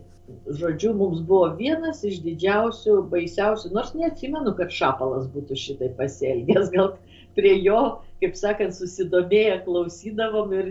žodžiu 0.59 0.93
mums 0.99 1.23
buvo 1.31 1.49
vienas 1.57 2.03
iš 2.11 2.21
didžiausių 2.27 2.99
baisiausių 3.13 3.73
nors 3.77 3.93
neatsimenu 3.97 4.53
kad 4.61 4.73
šapalas 4.73 5.25
būtų 5.33 5.57
šitaip 5.65 5.97
pasielgęs 6.01 6.71
gal 6.77 6.93
prie 7.37 7.57
jo 7.65 7.81
kaip 8.21 8.37
sakant 8.39 8.75
susidomėję 8.77 9.57
klausydavom 9.65 10.53
ir 10.59 10.69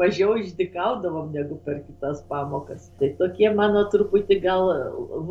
mažiau 0.00 0.36
išdykaudavom 0.40 1.32
negu 1.36 1.56
per 1.66 1.80
kitas 1.86 2.20
pamokas 2.32 2.90
tai 3.00 3.12
tokie 3.20 3.48
mano 3.60 3.84
truputį 3.94 4.38
gal 4.44 4.68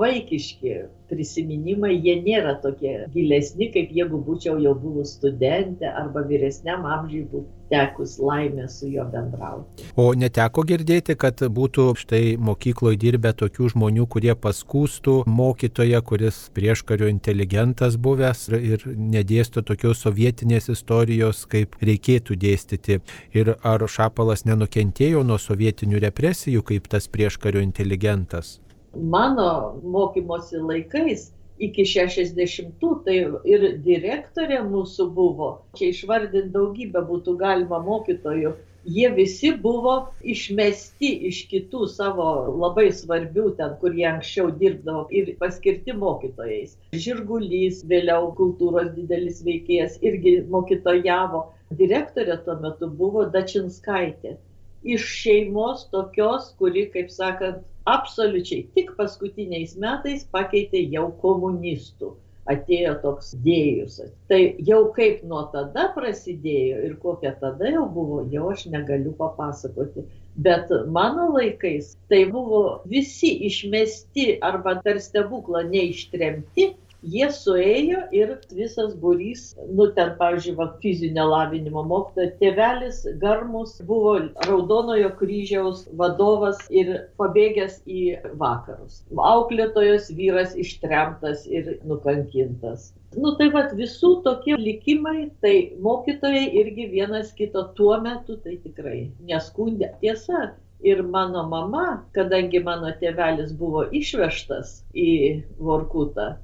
vaikiški 0.01 0.75
prisiminimai 1.11 1.93
jie 1.95 2.17
nėra 2.25 2.57
tokie 2.65 2.97
gilesni 3.15 3.69
kaip 3.75 3.93
jeigu 4.01 4.21
būčiau 4.27 4.57
jau 4.65 4.75
buvus 4.85 5.17
studentė 5.19 5.91
arba 6.03 6.25
vyresniam 6.33 6.87
amžiui 6.97 7.25
būtų 7.33 7.61
tekus 7.71 8.17
laimė 8.19 8.67
su 8.69 8.89
juo 8.91 9.05
bendrauti. 9.11 9.85
O 9.99 10.11
neteko 10.17 10.63
girdėti, 10.67 11.15
kad 11.19 11.39
būtų 11.55 11.87
štai 12.01 12.35
mokykloje 12.41 12.99
dirbę 12.99 13.31
tokių 13.39 13.71
žmonių, 13.75 14.07
kurie 14.11 14.33
paskūstų 14.35 15.21
mokytoją, 15.31 16.01
kuris 16.07 16.43
prieškario 16.55 17.07
inteligentas 17.11 17.95
buvęs 17.95 18.47
ir 18.57 18.83
nedėsto 18.91 19.63
tokios 19.63 20.03
sovietinės 20.03 20.67
istorijos, 20.75 21.45
kaip 21.51 21.75
reikėtų 21.81 22.37
dėstyti. 22.39 23.01
Ir 23.37 23.53
ar 23.61 23.85
Šapalas 23.87 24.45
nenukentėjo 24.47 25.25
nuo 25.27 25.37
sovietinių 25.41 26.01
represijų 26.07 26.63
kaip 26.71 26.89
tas 26.91 27.09
prieškario 27.11 27.63
inteligentas? 27.65 28.59
Mano 28.95 29.77
mokymosi 29.83 30.59
laikais 30.59 31.29
iki 31.61 31.85
šešiasdešimtų 31.85 32.89
tai 33.05 33.17
ir 33.53 33.65
direktorė 33.85 34.61
mūsų 34.65 35.07
buvo 35.15 35.51
čia 35.77 35.91
išvardint 35.93 36.51
daugybę 36.55 37.03
būtų 37.07 37.37
galima 37.39 37.79
mokytojų 37.85 38.55
jie 38.85 39.09
visi 39.13 39.51
buvo 39.63 39.93
išmesti 40.33 41.09
iš 41.29 41.41
kitų 41.51 41.87
savo 41.91 42.27
labai 42.63 42.87
svarbių 42.97 43.51
ten 43.59 43.75
kur 43.81 43.95
jie 43.97 44.07
anksčiau 44.09 44.51
dirbdavo 44.61 45.03
ir 45.19 45.33
paskirti 45.41 45.93
mokytojais. 46.03 46.77
Žirgulys 47.05 47.83
vėliau 47.91 48.31
kultūros 48.37 48.93
didelis 48.95 49.43
veikėjas 49.45 49.99
irgi 50.01 50.39
mokytojavo. 50.55 51.43
Direktorė 51.81 52.39
tuo 52.45 52.57
metu 52.63 52.89
buvo 53.01 53.27
dačinskaitė. 53.35 54.37
Iš 54.81 55.05
šeimos 55.21 55.85
tokios 55.93 56.49
kuri 56.57 56.87
kaip 56.95 57.13
sakant 57.13 57.61
absoliučiai 57.85 58.65
tik 58.75 58.95
paskutiniais 58.97 59.77
metais 59.77 60.25
pakeitė 60.33 60.81
jau 60.89 61.11
komunistų. 61.21 62.15
Atėjo 62.49 62.95
toks 63.03 63.35
dėjus. 63.45 63.99
Tai 64.29 64.39
jau 64.65 64.79
kaip 64.95 65.21
nuo 65.29 65.43
tada 65.53 65.91
prasidėjo 65.93 66.79
ir 66.87 66.95
kokia 67.03 67.35
tada 67.41 67.69
jau 67.69 67.83
buvo, 67.85 68.23
jau 68.33 68.47
aš 68.49 68.65
negaliu 68.73 69.13
papasakoti. 69.19 70.07
Bet 70.41 70.71
mano 70.89 71.27
laikais 71.35 71.93
tai 72.09 72.23
buvo 72.31 72.81
visi 72.89 73.29
išmesti 73.49 74.39
arba 74.41 74.79
per 74.81 74.97
stebuklą 75.03 75.67
neištremti, 75.69 76.71
Jie 77.01 77.27
suėjo 77.33 78.03
ir 78.13 78.31
visas 78.53 78.91
būrys, 79.01 79.55
nu 79.73 79.87
ten, 79.95 80.11
pavyzdžiui, 80.19 80.53
va, 80.59 80.67
fizinio 80.83 81.23
lavinimo 81.31 81.81
mokytoja, 81.89 82.35
tėvelis 82.37 82.99
Garmus 83.23 83.79
buvo 83.87 84.11
Raudonojo 84.45 85.09
kryžiaus 85.17 85.87
vadovas 85.97 86.61
ir 86.69 86.91
pabėgęs 87.17 87.79
į 87.89 88.03
vakarus. 88.37 89.01
Auklėtojos 89.17 90.11
vyras 90.13 90.53
ištremtas 90.53 91.47
ir 91.49 91.79
nukankintas. 91.89 92.91
Nu 93.17 93.33
tai 93.39 93.49
vad 93.55 93.73
visų 93.75 94.19
tokie 94.27 94.53
likimai, 94.61 95.31
tai 95.41 95.55
mokytojai 95.81 96.45
irgi 96.61 96.85
vienas 96.93 97.33
kito 97.33 97.65
tuo 97.79 97.97
metu 98.05 98.37
tai 98.45 98.59
tikrai 98.61 99.09
neskundė. 99.25 99.89
Tiesa, 100.05 100.51
ir 100.85 101.01
mano 101.01 101.47
mama, 101.49 102.05
kadangi 102.13 102.61
mano 102.63 102.93
tėvelis 103.01 103.57
buvo 103.57 103.87
išvežtas 103.89 104.81
į 104.93 105.11
Vorkutą, 105.57 106.35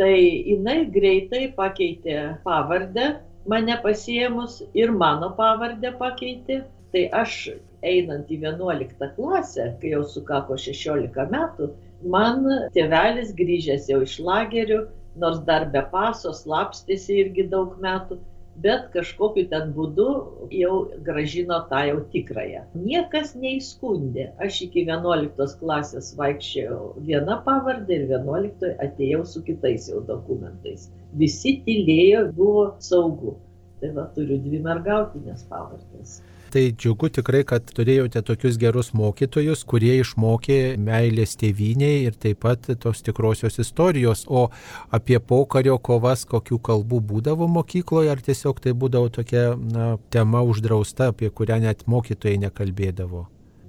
tai 0.00 0.14
jinai 0.48 0.84
greitai 0.94 1.44
pakeitė 1.56 2.16
pavardę, 2.46 3.14
mane 3.46 3.76
pasiemus 3.82 4.62
ir 4.74 4.92
mano 5.04 5.30
pavardę 5.38 5.94
pakeitė. 6.00 6.64
Tai 6.94 7.08
aš 7.18 7.48
einant 7.82 8.28
į 8.30 8.36
11 8.44 9.08
klasę, 9.16 9.64
kai 9.80 9.94
jau 9.96 10.04
sukako 10.06 10.54
16 10.64 11.24
metų, 11.32 11.72
man 12.14 12.44
tėvelis 12.76 13.32
grįžęs 13.40 13.88
jau 13.90 13.98
iš 14.06 14.20
lagerių, 14.22 14.84
nors 15.18 15.40
dar 15.48 15.66
be 15.74 15.82
paso 15.90 16.30
slapstėsi 16.34 17.18
irgi 17.24 17.48
daug 17.50 17.74
metų, 17.82 18.20
bet 18.62 18.90
kažkokiu 18.94 19.46
ten 19.50 19.72
būdu 19.76 20.08
jau 20.54 20.74
gražino 21.06 21.60
tą 21.70 21.80
jau 21.88 21.96
tikrąją. 22.12 22.64
Niekas 22.78 23.34
neįskundė. 23.38 24.28
Aš 24.46 24.60
iki 24.68 24.84
11 24.88 25.56
klasės 25.62 26.12
vaikščiojau 26.20 26.92
viena 27.08 27.40
pavardė 27.46 28.00
ir 28.00 28.06
11 28.12 28.76
atėjau 28.86 29.24
su 29.32 29.42
kitais 29.48 29.88
jau 29.90 30.04
dokumentais. 30.12 30.90
Visi 31.18 31.58
tylėjo, 31.66 32.28
buvo 32.38 32.68
saugu. 32.82 33.38
Tai 33.80 33.90
va, 33.96 34.06
turiu 34.14 34.38
dvi 34.40 34.62
mergautinės 34.64 35.42
pavardės 35.50 36.20
tai 36.54 36.68
džiugu 36.70 37.08
tikrai, 37.16 37.42
kad 37.50 37.66
turėjote 37.74 38.22
tokius 38.26 38.58
gerus 38.62 38.92
mokytojus, 38.94 39.64
kurie 39.66 39.96
išmokė 39.98 40.58
meilės 40.78 41.34
tėviniai 41.40 42.04
ir 42.06 42.14
taip 42.20 42.44
pat 42.44 42.68
tos 42.82 43.02
tikrosios 43.06 43.58
istorijos. 43.64 44.22
O 44.30 44.46
apie 44.94 45.18
pokario 45.18 45.80
kovas, 45.82 46.22
kokių 46.30 46.60
kalbų 46.68 47.00
būdavo 47.10 47.48
mokykloje, 47.50 48.12
ar 48.14 48.22
tiesiog 48.22 48.62
tai 48.62 48.74
būdavo 48.78 49.10
tokia 49.18 49.46
na, 49.58 49.94
tema 50.14 50.44
uždrausta, 50.46 51.10
apie 51.10 51.30
kurią 51.30 51.58
net 51.66 51.82
mokytojai 51.90 52.38
nekalbėdavo? 52.46 53.24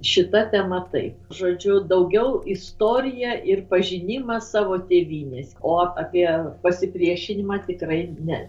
Šita 0.06 0.44
tema 0.52 0.84
taip. 0.92 1.16
Žodžiu, 1.34 1.80
daugiau 1.90 2.42
istorija 2.46 3.34
ir 3.48 3.64
pažinimas 3.70 4.52
savo 4.54 4.78
tėvynės, 4.90 5.56
o 5.64 5.80
apie 5.88 6.28
pasipriešinimą 6.62 7.64
tikrai 7.66 8.04
ne. 8.20 8.44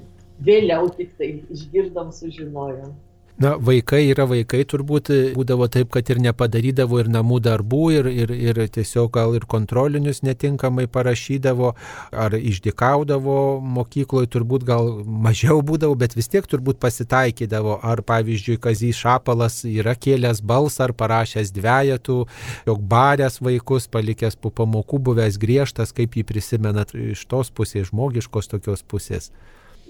Vėliau 0.45 0.91
tik 0.93 1.15
tai 1.17 1.31
išgirdom, 1.49 2.11
sužinojom. 2.13 2.93
Na, 3.37 3.51
vaikai 3.61 4.07
yra 4.09 4.23
vaikai, 4.25 4.63
turbūt 4.65 5.11
būdavo 5.35 5.67
taip, 5.69 5.91
kad 5.93 6.07
ir 6.09 6.17
nepadarydavo 6.25 6.97
ir 7.03 7.09
namų 7.13 7.35
darbų, 7.45 7.81
ir, 7.93 8.07
ir, 8.09 8.31
ir 8.33 8.59
tiesiog 8.73 9.11
gal 9.13 9.35
ir 9.37 9.43
kontrolinius 9.45 10.23
netinkamai 10.25 10.87
parašydavo, 10.89 11.69
ar 12.17 12.33
išdikaudavo 12.33 13.35
mokykloje, 13.61 14.31
turbūt 14.33 14.65
gal 14.65 14.89
mažiau 15.05 15.61
būdavo, 15.61 15.93
bet 16.01 16.15
vis 16.17 16.31
tiek 16.33 16.49
turbūt 16.49 16.79
pasitaikydavo. 16.81 17.75
Ar 17.85 18.01
pavyzdžiui, 18.09 18.57
Kazys 18.63 19.03
Šapalas 19.03 19.59
yra 19.69 19.93
kėlęs 19.93 20.41
balsą 20.41 20.87
ar 20.87 20.95
parašęs 20.97 21.53
dviejatų, 21.53 22.17
jog 22.65 22.81
baręs 22.89 23.37
vaikus, 23.45 23.85
palikęs 23.85 24.39
po 24.41 24.49
pamokų, 24.49 25.03
buvęs 25.11 25.37
griežtas, 25.37 25.93
kaip 25.93 26.17
jį 26.17 26.25
prisimenat 26.33 26.97
iš 26.97 27.27
tos 27.29 27.53
pusės, 27.53 27.91
žmogiškos 27.91 28.49
tokios 28.55 28.81
pusės 28.81 29.29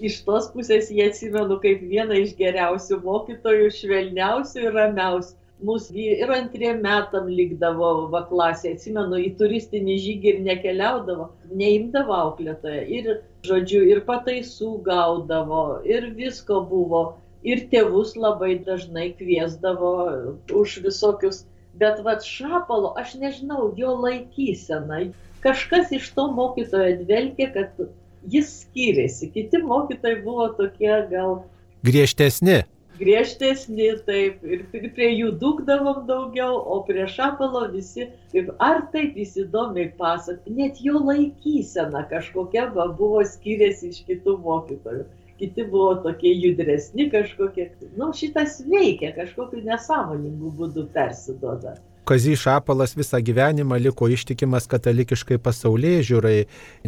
iš 0.06 0.20
tos 0.26 0.48
pusės 0.54 0.90
jį 0.94 1.08
atsimenu 1.08 1.58
kaip 1.62 1.82
vieną 1.90 2.18
iš 2.22 2.34
geriausių 2.38 3.00
mokytojų, 3.04 3.68
švelniausių 3.80 4.64
ir 4.64 4.74
ramiausių. 4.78 5.36
Mūsų 5.68 6.02
ir 6.22 6.30
antriem 6.30 6.84
metam 6.84 7.26
likdavo 7.26 7.88
va 8.12 8.20
klasė, 8.28 8.76
atsimenu, 8.76 9.18
į 9.18 9.32
turistinį 9.40 9.96
žygį 10.04 10.28
ir 10.32 10.38
nekeliaudavo, 10.46 11.26
neimdavo 11.50 12.14
auklėtoje. 12.14 12.84
Ir, 12.98 13.08
žodžiu, 13.48 13.80
ir 13.90 14.04
pataisų 14.06 14.76
gaudavo, 14.86 15.64
ir 15.82 16.12
visko 16.20 16.60
buvo. 16.70 17.02
Ir 17.42 17.64
tėvus 17.72 18.14
labai 18.18 18.52
dažnai 18.68 19.08
kviesdavo 19.18 19.92
už 20.62 20.78
visokius. 20.86 21.42
Bet 21.78 21.98
vad 22.06 22.22
šapalo, 22.26 22.94
aš 22.98 23.18
nežinau, 23.18 23.72
jo 23.78 23.98
laikysena. 24.04 25.08
Kažkas 25.42 25.90
iš 25.98 26.06
to 26.14 26.30
mokytojo 26.38 27.00
dvelkė, 27.02 27.50
kad 27.54 27.82
jis 28.26 28.50
skyrėsi. 28.64 29.30
Kiti 29.34 29.62
mokytojai 29.62 30.22
buvo 30.24 30.48
tokie 30.58 30.94
gal. 31.12 31.40
Griežtesni. 31.86 32.62
Griežtesni, 32.98 33.92
taip, 34.08 34.40
ir 34.42 34.64
prie 34.72 35.08
jų 35.12 35.28
dūkdavom 35.38 36.00
daugiau, 36.08 36.56
o 36.58 36.80
prie 36.88 37.04
šapalo 37.06 37.68
visi, 37.70 38.08
kaip, 38.32 38.48
ar 38.58 38.80
taip 38.94 39.14
jis 39.20 39.36
įdomiai 39.44 39.92
pasakė, 40.00 40.54
net 40.56 40.80
jo 40.82 40.98
laikysena 41.06 42.02
kažkokia 42.10 42.66
va, 42.74 42.88
buvo 42.98 43.22
skyrėsi 43.22 43.92
iš 43.92 44.02
kitų 44.08 44.34
mokytojų. 44.42 45.06
Kiti 45.38 45.68
buvo 45.70 45.92
tokie 46.02 46.32
judresni 46.34 47.06
kažkokie, 47.12 47.68
nu 47.94 48.10
šitas 48.10 48.58
veikia, 48.66 49.12
kažkokiu 49.14 49.62
nesąmoningu 49.68 50.50
būdu 50.58 50.88
persidoda. 50.96 51.76
Kazys 52.08 52.40
Šapalas 52.40 52.94
visą 52.96 53.18
gyvenimą 53.20 53.76
liko 53.84 54.06
ištikimas 54.08 54.64
katalikiškai 54.72 55.36
pasaulyje 55.44 56.04
žiūrai, 56.08 56.36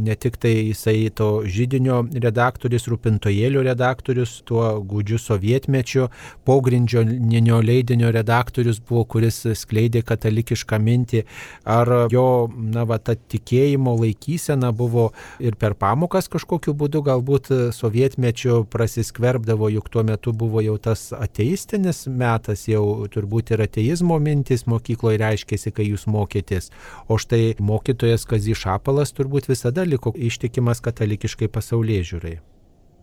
ne 0.00 0.14
tik 0.16 0.38
tai 0.40 0.52
jisai 0.70 1.10
to 1.12 1.42
žydinio 1.44 1.98
redaktorius, 2.24 2.86
rūpintojėlio 2.88 3.60
redaktorius, 3.66 4.38
tuo 4.48 4.78
gudžiu 4.80 5.18
sovietmečiu, 5.20 6.06
pogrindžio 6.48 7.02
leidinio 7.60 8.12
redaktorius 8.16 8.80
buvo, 8.80 9.02
kuris 9.12 9.42
skleidė 9.60 10.00
katalikišką 10.08 10.78
mintį, 10.86 11.22
ar 11.68 11.92
jo, 12.14 12.48
na, 12.56 12.86
va, 12.88 12.96
ta 12.96 13.12
tikėjimo 13.12 13.98
laikysena 14.00 14.72
buvo 14.72 15.10
ir 15.36 15.60
per 15.60 15.76
pamokas 15.76 16.32
kažkokiu 16.32 16.72
būdu, 16.72 17.04
galbūt 17.10 17.52
sovietmečiu 17.76 18.62
prasiskverbdavo, 18.72 19.68
juk 19.76 19.92
tuo 19.92 20.06
metu 20.14 20.32
buvo 20.32 20.64
jau 20.64 20.78
tas 20.80 21.10
ateistinis 21.12 22.06
metas, 22.08 22.64
jau 22.72 23.04
turbūt 23.12 23.52
ir 23.52 23.66
ateizmo 23.68 24.16
mintis 24.16 24.64
mokykloje 24.64 25.09
mokykloje 25.10 25.18
reiškėsi, 25.18 25.72
kai 25.72 25.88
jūs 25.90 26.06
mokėtės. 26.06 26.70
O 27.08 27.18
štai 27.18 27.56
mokytojas 27.58 28.26
Kazys 28.26 28.58
Šapalas 28.58 29.12
turbūt 29.12 29.48
visada 29.48 29.84
liko 29.84 30.12
ištikimas 30.14 30.80
katalikiškai 30.80 31.48
pasaulyje 31.48 32.02
žiūrai. 32.12 32.40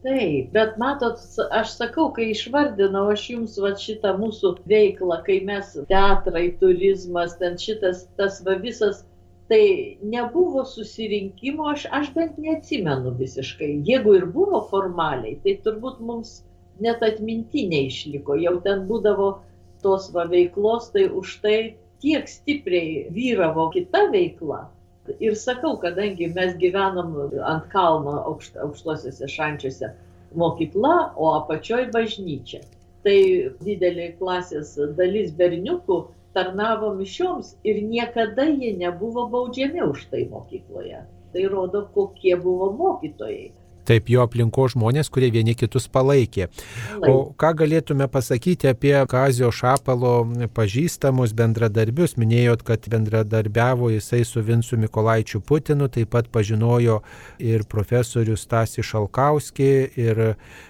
Taip, 0.03 0.53
bet 0.53 0.77
matot, 0.77 1.19
aš 1.51 1.73
sakau, 1.75 2.11
kai 2.13 2.31
išvardinau 2.31 3.09
aš 3.11 3.29
jums 3.31 3.57
va 3.59 3.73
šitą 3.75 4.15
mūsų 4.19 4.63
veiklą, 4.69 5.23
kai 5.25 5.41
mes 5.43 5.75
teatrai, 5.89 6.55
turizmas, 6.61 7.35
ten 7.39 7.57
šitas, 7.57 8.07
tas 8.15 8.39
va 8.45 8.55
visas, 8.61 9.03
tai 9.49 9.97
nebuvo 10.03 10.63
susirinkimo, 10.63 11.67
aš, 11.73 11.87
aš 11.91 12.13
bent 12.13 12.37
neatsimenu 12.37 13.15
visiškai. 13.17 13.81
Jeigu 13.83 14.15
ir 14.15 14.29
buvo 14.31 14.61
formaliai, 14.69 15.39
tai 15.43 15.57
turbūt 15.65 15.99
mums 15.99 16.43
net 16.79 17.01
atmintinė 17.01 17.87
išliko, 17.89 18.37
jau 18.37 18.59
ten 18.63 18.85
būdavo 18.87 19.31
tos 19.83 20.11
va 20.13 20.25
veiklos, 20.29 20.91
tai 20.93 21.07
už 21.09 21.39
tai 21.43 21.57
tiek 22.01 22.27
stipriai 22.29 23.07
vyravo 23.13 23.69
kita 23.73 24.07
veikla. 24.11 24.67
Ir 25.19 25.35
sakau, 25.39 25.77
kadangi 25.79 26.27
mes 26.35 26.55
gyvenam 26.59 27.13
ant 27.39 27.69
kalno 27.71 28.17
aukšt, 28.31 28.57
aukštuosiuose 28.59 29.29
šančiuose 29.31 29.91
mokykla, 30.35 31.13
o 31.15 31.31
apačioj 31.39 31.87
bažnyčia. 31.93 32.59
Tai 33.07 33.19
didelė 33.63 34.09
klasės 34.19 34.73
dalis 34.97 35.31
berniukų 35.31 36.01
tarnavo 36.35 36.91
mišioms 36.97 37.53
ir 37.63 37.79
niekada 37.81 38.49
jie 38.49 38.73
nebuvo 38.81 39.29
baudžiami 39.31 39.85
už 39.87 40.09
tai 40.11 40.25
mokykloje. 40.33 40.99
Tai 41.33 41.45
rodo, 41.53 41.87
kokie 41.95 42.35
buvo 42.35 42.69
mokytojai. 42.81 43.51
Taip, 43.87 44.09
jo 44.11 44.25
aplinko 44.25 44.65
žmonės, 44.67 45.07
kurie 45.07 45.29
vieni 45.31 45.53
kitus 45.55 45.85
palaikė. 45.87 46.49
O 47.07 47.31
ką 47.39 47.53
galėtume 47.61 48.09
pasakyti 48.11 48.67
apie 48.67 48.91
Kazio 49.07 49.47
Šapalo 49.55 50.25
pažįstamus 50.57 51.31
bendradarbius? 51.37 52.17
Minėjot, 52.19 52.65
kad 52.67 52.83
bendradarbiavo 52.91 53.93
jisai 53.93 54.25
su 54.27 54.43
Vincu 54.43 54.75
Mikolaičiu 54.81 55.39
Putinu, 55.39 55.87
taip 55.87 56.11
pat 56.17 56.27
pažinojo 56.33 56.97
ir 57.39 57.63
profesorių 57.71 58.35
Stasi 58.35 58.83
Šalkauskį 58.83 59.69
ir 60.03 60.21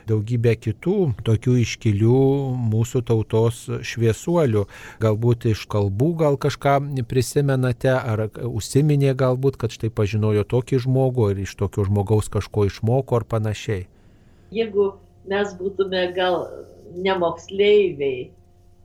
daugybę 0.05 0.53
kitų 0.61 0.97
tokių 1.25 1.57
iškilių 1.63 2.21
mūsų 2.69 3.01
tautos 3.09 3.63
šviesuolių. 3.81 4.67
Galbūt 5.01 5.49
iš 5.55 5.65
kalbų 5.73 6.11
gal 6.21 6.37
kažką 6.37 6.77
prisimenate, 7.09 7.95
ar 7.97 8.27
užsiminė 8.45 9.17
galbūt, 9.17 9.57
kad 9.57 9.73
štai 9.73 9.89
pažinojo 9.89 10.45
tokį 10.45 10.83
žmogų 10.85 11.31
ir 11.33 11.43
iš 11.47 11.57
tokio 11.57 11.87
žmogaus 11.89 12.29
kažko 12.29 12.69
išmoko 12.69 13.06
moko 13.07 13.15
ar 13.15 13.23
panašiai. 13.23 13.87
Jeigu 14.51 14.97
mes 15.27 15.53
būtume 15.59 16.13
gal 16.15 16.47
nemoksleiviai, 16.95 18.31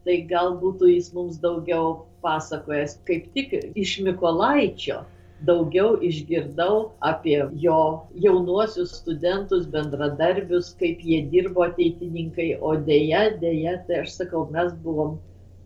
tai 0.04 0.22
gal 0.30 0.58
būtų 0.58 0.90
jis 0.94 1.12
mums 1.14 1.38
daugiau 1.38 2.06
pasakojęs 2.22 2.98
kaip 3.06 3.26
tik 3.34 3.54
iš 3.74 4.00
Mikolaičio 4.02 5.02
daugiau 5.46 5.98
išgirdau 5.98 6.92
apie 7.02 7.42
jo 7.58 8.06
jaunuosius 8.14 8.94
studentus, 9.02 9.66
bendradarbius, 9.66 10.74
kaip 10.78 11.02
jie 11.02 11.22
dirbo 11.30 11.66
ateitininkai, 11.66 12.58
o 12.60 12.76
dėja, 12.76 13.38
dėja, 13.42 13.80
tai 13.88 14.02
aš 14.04 14.20
sakau, 14.20 14.46
mes 14.54 14.70
buvom 14.84 15.18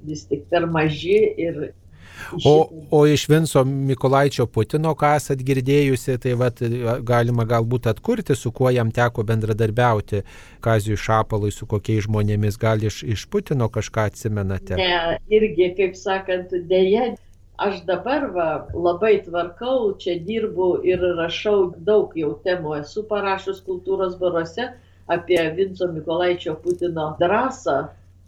vis 0.09 0.25
tik 0.25 0.49
per 0.49 0.67
maži 0.67 1.35
ir 1.37 1.75
O, 2.45 2.55
o 2.91 3.07
iš 3.07 3.29
Vinco 3.29 3.63
Mikolaičio 3.65 4.47
Putino, 4.51 4.95
ką 4.99 5.13
esat 5.21 5.43
girdėjusi, 5.47 6.17
tai 6.23 6.35
vat, 6.39 6.63
galima 7.07 7.47
galbūt 7.49 7.87
atkurti, 7.93 8.35
su 8.35 8.53
kuo 8.57 8.73
jam 8.75 8.91
teko 8.95 9.25
bendradarbiauti, 9.27 10.23
Kazijui 10.65 10.99
Šapalui, 11.01 11.53
su 11.55 11.69
kokiais 11.71 12.07
žmonėmis, 12.09 12.59
gal 12.61 12.83
iš, 12.83 13.03
iš 13.07 13.27
Putino 13.31 13.69
kažką 13.73 14.09
atsimenate? 14.11 14.79
Ne, 14.81 15.19
irgi, 15.31 15.71
kaip 15.79 15.95
sakant, 15.99 16.55
dėja, 16.71 17.13
aš 17.63 17.83
dabar 17.89 18.27
va, 18.35 18.49
labai 18.75 19.21
tvarkau, 19.27 19.95
čia 20.03 20.19
dirbu 20.23 20.73
ir 20.89 21.05
rašau 21.21 21.73
daug 21.87 22.17
jau 22.19 22.35
temų, 22.45 22.81
esu 22.83 23.07
parašęs 23.09 23.63
kultūros 23.69 24.19
baruose 24.21 24.73
apie 25.07 25.39
Vinco 25.55 25.87
Mikolaičio 25.93 26.57
Putino 26.65 27.15
drąsą 27.21 27.85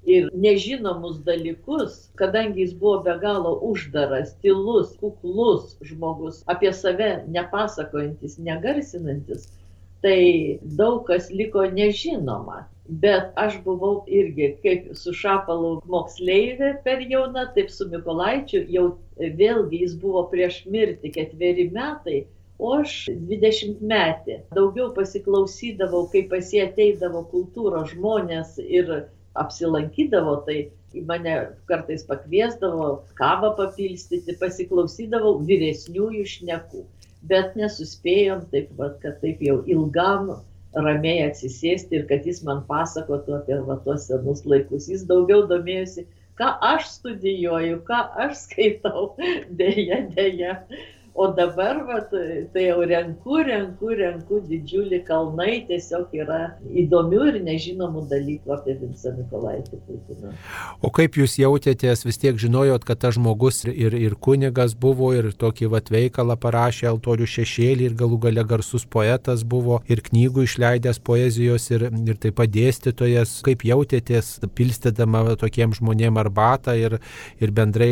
ir 0.09 0.31
nežinomus 0.33 1.19
dalykus, 1.27 1.99
kadangi 2.21 2.65
jis 2.65 2.73
buvo 2.81 3.03
be 3.05 3.15
galo 3.23 3.53
uždaras, 3.71 4.33
tylus, 4.43 4.95
kuklus 5.03 5.77
žmogus, 5.91 6.41
apie 6.55 6.73
save 6.73 7.11
nepasakojantis, 7.37 8.39
negarsinantis, 8.49 9.47
tai 10.03 10.59
daug 10.81 11.05
kas 11.11 11.31
liko 11.31 11.67
nežinoma. 11.79 12.65
Bet 12.89 13.35
aš 13.37 13.59
buvau 13.65 14.07
irgi 14.09 14.55
kaip 14.63 14.87
su 14.97 15.13
Šapalu 15.13 15.75
moksleivė 15.93 16.71
per 16.87 17.03
jauna, 17.11 17.45
taip 17.53 17.69
su 17.75 17.85
Mikolaičiu, 17.93 18.63
jau 18.73 18.87
vėlgi 19.21 19.83
jis 19.83 19.99
buvo 20.01 20.25
prieš 20.33 20.63
mirtį 20.73 21.13
ketveri 21.19 21.69
metai, 21.75 22.23
o 22.59 22.73
aš 22.79 22.95
20 23.29 23.85
metį. 23.93 24.39
Daugiau 24.57 24.89
pasiklausydavau, 24.97 26.07
kaip 26.15 26.33
pas 26.33 26.49
jie 26.55 26.65
ateidavo 26.65 27.27
kultūros 27.35 27.93
žmonės 27.93 28.57
ir 28.65 28.95
apsilankydavo, 29.43 30.37
tai 30.47 30.59
mane 31.09 31.35
kartais 31.69 32.05
pakviesdavo 32.09 32.91
kavą 33.21 33.53
papilstyti, 33.59 34.37
pasiklausydavau 34.41 35.39
vyresniųjų 35.49 36.25
šnekų, 36.35 36.85
bet 37.31 37.57
nesuspėjom 37.61 38.47
taip, 38.53 38.71
va, 38.79 38.93
kad 39.03 39.19
taip 39.23 39.43
jau 39.45 39.61
ilgam 39.67 40.37
ramiai 40.77 41.27
atsisėsti 41.27 42.01
ir 42.01 42.07
kad 42.11 42.27
jis 42.29 42.43
man 42.47 42.63
pasakotų 42.69 43.39
apie 43.41 43.59
va, 43.69 43.79
tuos 43.85 44.07
senus 44.09 44.45
laikus. 44.49 44.89
Jis 44.93 45.05
daugiau 45.09 45.47
domėjosi, 45.51 46.07
ką 46.39 46.53
aš 46.73 46.89
studijuoju, 46.99 47.81
ką 47.89 48.03
aš 48.27 48.45
skaitau, 48.47 49.11
dėja, 49.61 50.05
dėja. 50.15 50.63
O 51.19 51.27
dabar, 51.35 51.85
vat, 51.85 52.13
tai 52.53 52.69
jau 52.69 52.79
renku, 52.87 53.41
renku, 53.43 53.89
renku 53.99 54.37
didžiulį 54.47 55.01
kalnai, 55.03 55.65
tiesiog 55.67 56.13
yra 56.15 56.37
įdomių 56.79 57.25
ir 57.33 57.39
nežinomų 57.43 58.05
dalykų 58.13 58.53
apie 58.55 58.77
Vincą 58.79 59.11
Mikolaitį 59.17 59.81
Putiną. 59.89 60.31
O 60.79 60.93
kaip 60.95 61.19
jūs 61.19 61.35
jautėtės, 61.41 62.05
vis 62.07 62.23
tiek 62.23 62.39
žinojot, 62.39 62.87
kad 62.87 63.01
tas 63.03 63.17
žmogus 63.17 63.65
ir, 63.67 63.97
ir 63.99 64.15
kunigas 64.15 64.77
buvo, 64.79 65.09
ir 65.17 65.33
tokį 65.35 65.73
vat 65.73 65.91
veikalą 65.91 66.37
parašė 66.39 66.87
Altorių 66.93 67.27
šešėlį, 67.35 67.91
ir 67.91 67.99
galų 67.99 68.21
gale 68.29 68.47
garsus 68.47 68.87
poetas 68.87 69.43
buvo, 69.43 69.81
ir 69.91 70.05
knygų 70.07 70.47
išleidęs 70.47 71.03
poezijos, 71.03 71.67
ir, 71.75 71.89
ir 71.91 72.23
taip 72.23 72.39
pat 72.39 72.55
dėstytojas. 72.55 73.41
Kaip 73.49 73.67
jautėtės, 73.67 74.37
pilstydama 74.55 75.35
tokiems 75.43 75.83
žmonėms 75.83 76.23
arbatą, 76.23 76.79
ir, 76.79 77.01
ir 77.43 77.59
bendrai 77.59 77.91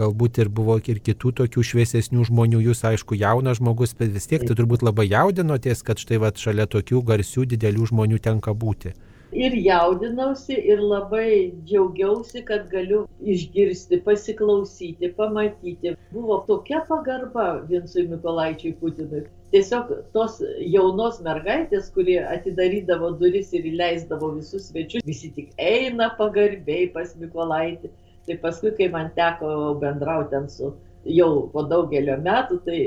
galbūt 0.00 0.40
ir 0.40 0.48
buvo 0.48 0.80
ir 0.80 1.04
kitų 1.04 1.36
tokių 1.44 1.68
šviesesnių 1.74 2.24
žmonių 2.24 2.37
žmonių, 2.38 2.62
jūs 2.70 2.84
aišku 2.86 3.18
jaunas 3.18 3.58
žmogus, 3.58 3.96
bet 3.98 4.14
vis 4.14 4.30
tiek 4.30 4.44
tai 4.46 4.54
turbūt 4.54 4.84
labai 4.86 5.08
jaudinotės, 5.10 5.82
kad 5.82 5.98
štai 5.98 6.20
va 6.22 6.30
šalia 6.30 6.68
tokių 6.70 7.02
garsių 7.02 7.48
didelių 7.50 7.90
žmonių 7.90 8.18
tenka 8.22 8.54
būti. 8.54 8.94
Ir 9.34 9.52
jaudinausi 9.52 10.54
ir 10.56 10.80
labai 10.80 11.52
džiaugiausi, 11.66 12.44
kad 12.48 12.70
galiu 12.70 13.02
išgirsti, 13.20 13.98
pasiklausyti, 14.06 15.10
pamatyti. 15.18 15.92
Buvo 16.14 16.38
tokia 16.46 16.80
pagarba 16.88 17.60
Vinsui 17.68 18.06
Mikolaičiui 18.08 18.72
Putinui. 18.80 19.26
Tiesiog 19.52 19.92
tos 20.14 20.40
jaunos 20.62 21.20
mergaitės, 21.26 21.90
kurie 21.92 22.22
atidarydavo 22.24 23.12
duris 23.20 23.52
ir 23.52 23.68
įleisdavo 23.68 24.32
visus 24.38 24.70
svečius, 24.70 25.04
visi 25.04 25.28
tik 25.36 25.52
eina 25.60 26.08
pagarbiai 26.16 26.88
pas 26.94 27.12
Mikolaitį. 27.18 27.92
Tai 28.28 28.40
paskui, 28.40 28.72
kai 28.80 28.88
man 28.92 29.12
teko 29.16 29.74
bendrauti 29.80 30.32
ten 30.32 30.48
su 30.52 30.72
jau 31.06 31.48
po 31.52 31.62
daugelio 31.68 32.16
metų, 32.22 32.58
tai 32.66 32.78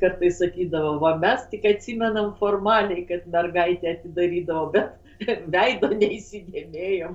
kartais 0.00 0.40
sakydavo, 0.40 0.96
va 1.02 1.14
mes 1.20 1.44
tik 1.52 1.66
atsimenam 1.68 2.32
formaliai, 2.40 3.04
kad 3.08 3.26
mergaitė 3.30 3.94
atidarydavo, 3.94 4.70
bet 4.74 4.96
veido 5.54 5.92
neįsidėmėjom. 5.92 7.14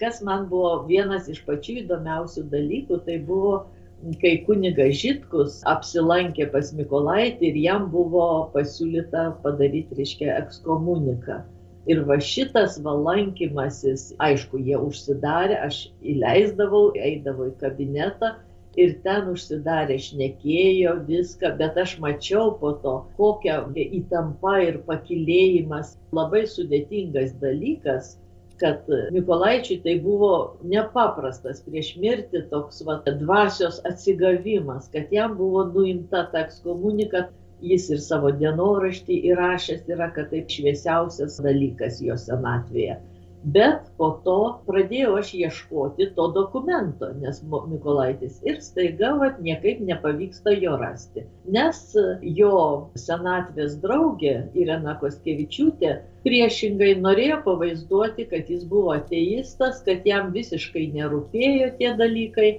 Kas 0.00 0.20
man 0.26 0.48
buvo 0.50 0.84
vienas 0.88 1.30
iš 1.30 1.40
pačių 1.46 1.80
įdomiausių 1.84 2.46
dalykų, 2.52 3.00
tai 3.06 3.18
buvo, 3.24 3.64
kai 4.20 4.36
kuniga 4.46 4.90
Žitkus 4.92 5.62
apsilankė 5.70 6.50
pas 6.52 6.72
Mikolaitį 6.76 7.52
ir 7.52 7.60
jam 7.62 7.88
buvo 7.92 8.50
pasiūlyta 8.54 9.30
padaryti, 9.44 9.96
reiškia, 10.00 10.34
ekskomuniką. 10.42 11.42
Ir 11.88 12.00
va 12.08 12.16
šitas 12.16 12.78
valankimasis, 12.80 14.14
aišku, 14.24 14.56
jie 14.64 14.76
užsidarė, 14.80 15.58
aš 15.66 15.82
įleisdavau, 16.00 16.86
eidavau 16.96 17.50
į 17.50 17.58
kabinetą 17.60 18.30
ir 18.80 18.96
ten 19.04 19.28
užsidarė, 19.32 19.96
šnekėjo 20.06 20.94
viską, 21.08 21.54
bet 21.60 21.78
aš 21.82 21.96
mačiau 22.02 22.54
po 22.60 22.72
to, 22.82 22.94
kokia 23.18 23.60
įtampa 23.84 24.56
ir 24.66 24.80
pakilėjimas, 24.88 25.94
labai 26.18 26.44
sudėtingas 26.50 27.34
dalykas, 27.42 28.14
kad 28.62 28.90
Mikolaičiui 29.14 29.80
tai 29.84 29.96
buvo 30.02 30.34
nepaprastas 30.74 31.62
prieš 31.66 31.94
mirtį 32.02 32.44
toks 32.52 32.84
va, 32.86 33.00
dvasios 33.06 33.80
atsigavimas, 33.90 34.90
kad 34.92 35.10
jam 35.14 35.34
buvo 35.38 35.64
nuimta 35.72 36.28
ta 36.32 36.44
ekskomunika, 36.46 37.26
jis 37.64 37.88
ir 37.94 38.04
savo 38.04 38.30
dienoraštį 38.38 39.18
įrašęs 39.32 39.90
yra, 39.90 40.10
kad 40.14 40.30
taip 40.30 40.52
šviesiausias 40.52 41.40
dalykas 41.42 42.00
jo 42.04 42.16
senatvėje 42.20 43.00
bet 43.44 43.90
po 43.98 44.08
to 44.24 44.36
pradėjau 44.68 45.18
aš 45.20 45.32
ieškoti 45.36 46.08
to 46.16 46.26
dokumento, 46.32 47.10
nes 47.20 47.42
Mikolaitis 47.44 48.40
ir 48.46 48.60
staiga 48.64 49.12
vat, 49.20 49.40
niekaip 49.44 49.82
nepavyksta 49.84 50.54
jo 50.56 50.78
rasti. 50.80 51.26
Nes 51.44 51.82
jo 52.38 52.54
senatvės 52.96 53.76
draugė 53.82 54.34
Irena 54.56 54.96
Koskevičiūtė 55.02 55.92
priešingai 56.24 56.94
norėjo 57.04 57.42
pavaizduoti, 57.44 58.28
kad 58.32 58.48
jis 58.48 58.64
buvo 58.68 58.94
ateistas, 58.96 59.82
kad 59.84 60.06
jam 60.08 60.32
visiškai 60.32 60.88
nerūpėjo 60.96 61.74
tie 61.80 61.92
dalykai. 62.00 62.54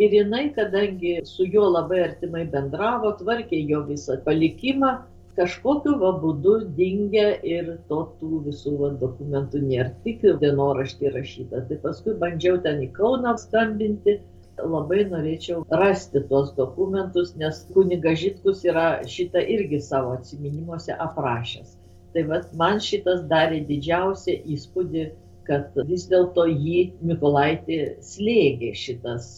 Ir 0.00 0.14
jinai, 0.14 0.46
kadangi 0.56 1.18
su 1.28 1.44
juo 1.50 1.66
labai 1.68 1.98
artimai 2.06 2.46
bendravo, 2.48 3.10
tvarkė 3.18 3.58
jo 3.68 3.82
visą 3.88 4.16
palikimą, 4.24 4.94
kažkokiu 5.40 5.96
va 6.00 6.10
būdu 6.22 6.56
dingę 6.76 7.28
ir 7.48 7.70
to 7.88 8.00
tų 8.20 8.42
visų 8.48 8.74
va, 8.80 8.90
dokumentų 9.00 9.62
nėra. 9.64 9.92
Tik 10.04 10.26
dienoraštį 10.42 11.14
rašyta. 11.16 11.64
Tai 11.70 11.78
paskui 11.84 12.16
bandžiau 12.20 12.60
ten 12.66 12.82
į 12.84 12.90
Kauną 12.98 13.36
skambinti. 13.40 14.20
Labai 14.60 15.06
norėčiau 15.08 15.62
rasti 15.80 16.20
tuos 16.28 16.50
dokumentus, 16.56 17.30
nes 17.40 17.62
kuniga 17.72 18.12
Žitkus 18.22 18.60
yra 18.68 18.88
šitą 19.08 19.40
irgi 19.54 19.78
savo 19.80 20.18
atminimuose 20.18 20.92
aprašęs. 21.00 21.78
Tai 22.12 22.24
vad 22.28 22.50
man 22.60 22.82
šitas 22.84 23.22
darė 23.30 23.62
didžiausią 23.70 24.34
įspūdį, 24.56 25.06
kad 25.48 25.78
vis 25.88 26.04
dėlto 26.10 26.44
jį 26.50 26.82
Mikolaitį 27.08 27.78
slėgė 28.04 28.74
šitas. 28.76 29.30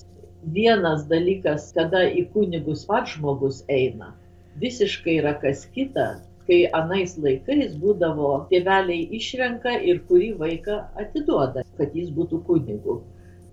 Vienas 0.57 1.07
dalykas, 1.07 1.69
kada 1.77 2.03
į 2.09 2.27
kunigus 2.35 2.83
pats 2.89 3.15
žmogus 3.15 3.63
eina, 3.71 4.11
visiškai 4.61 5.17
yra 5.21 5.33
kas 5.41 5.65
kita, 5.75 6.07
kai 6.47 6.61
anais 6.79 7.15
laikais 7.25 7.77
būdavo 7.83 8.31
tėveliai 8.51 9.09
išrenka 9.19 9.77
ir 9.91 10.03
kurį 10.09 10.33
vaiką 10.43 10.79
atiduoda, 11.05 11.65
kad 11.79 11.95
jis 11.99 12.11
būtų 12.17 12.43
kunigu. 12.49 13.01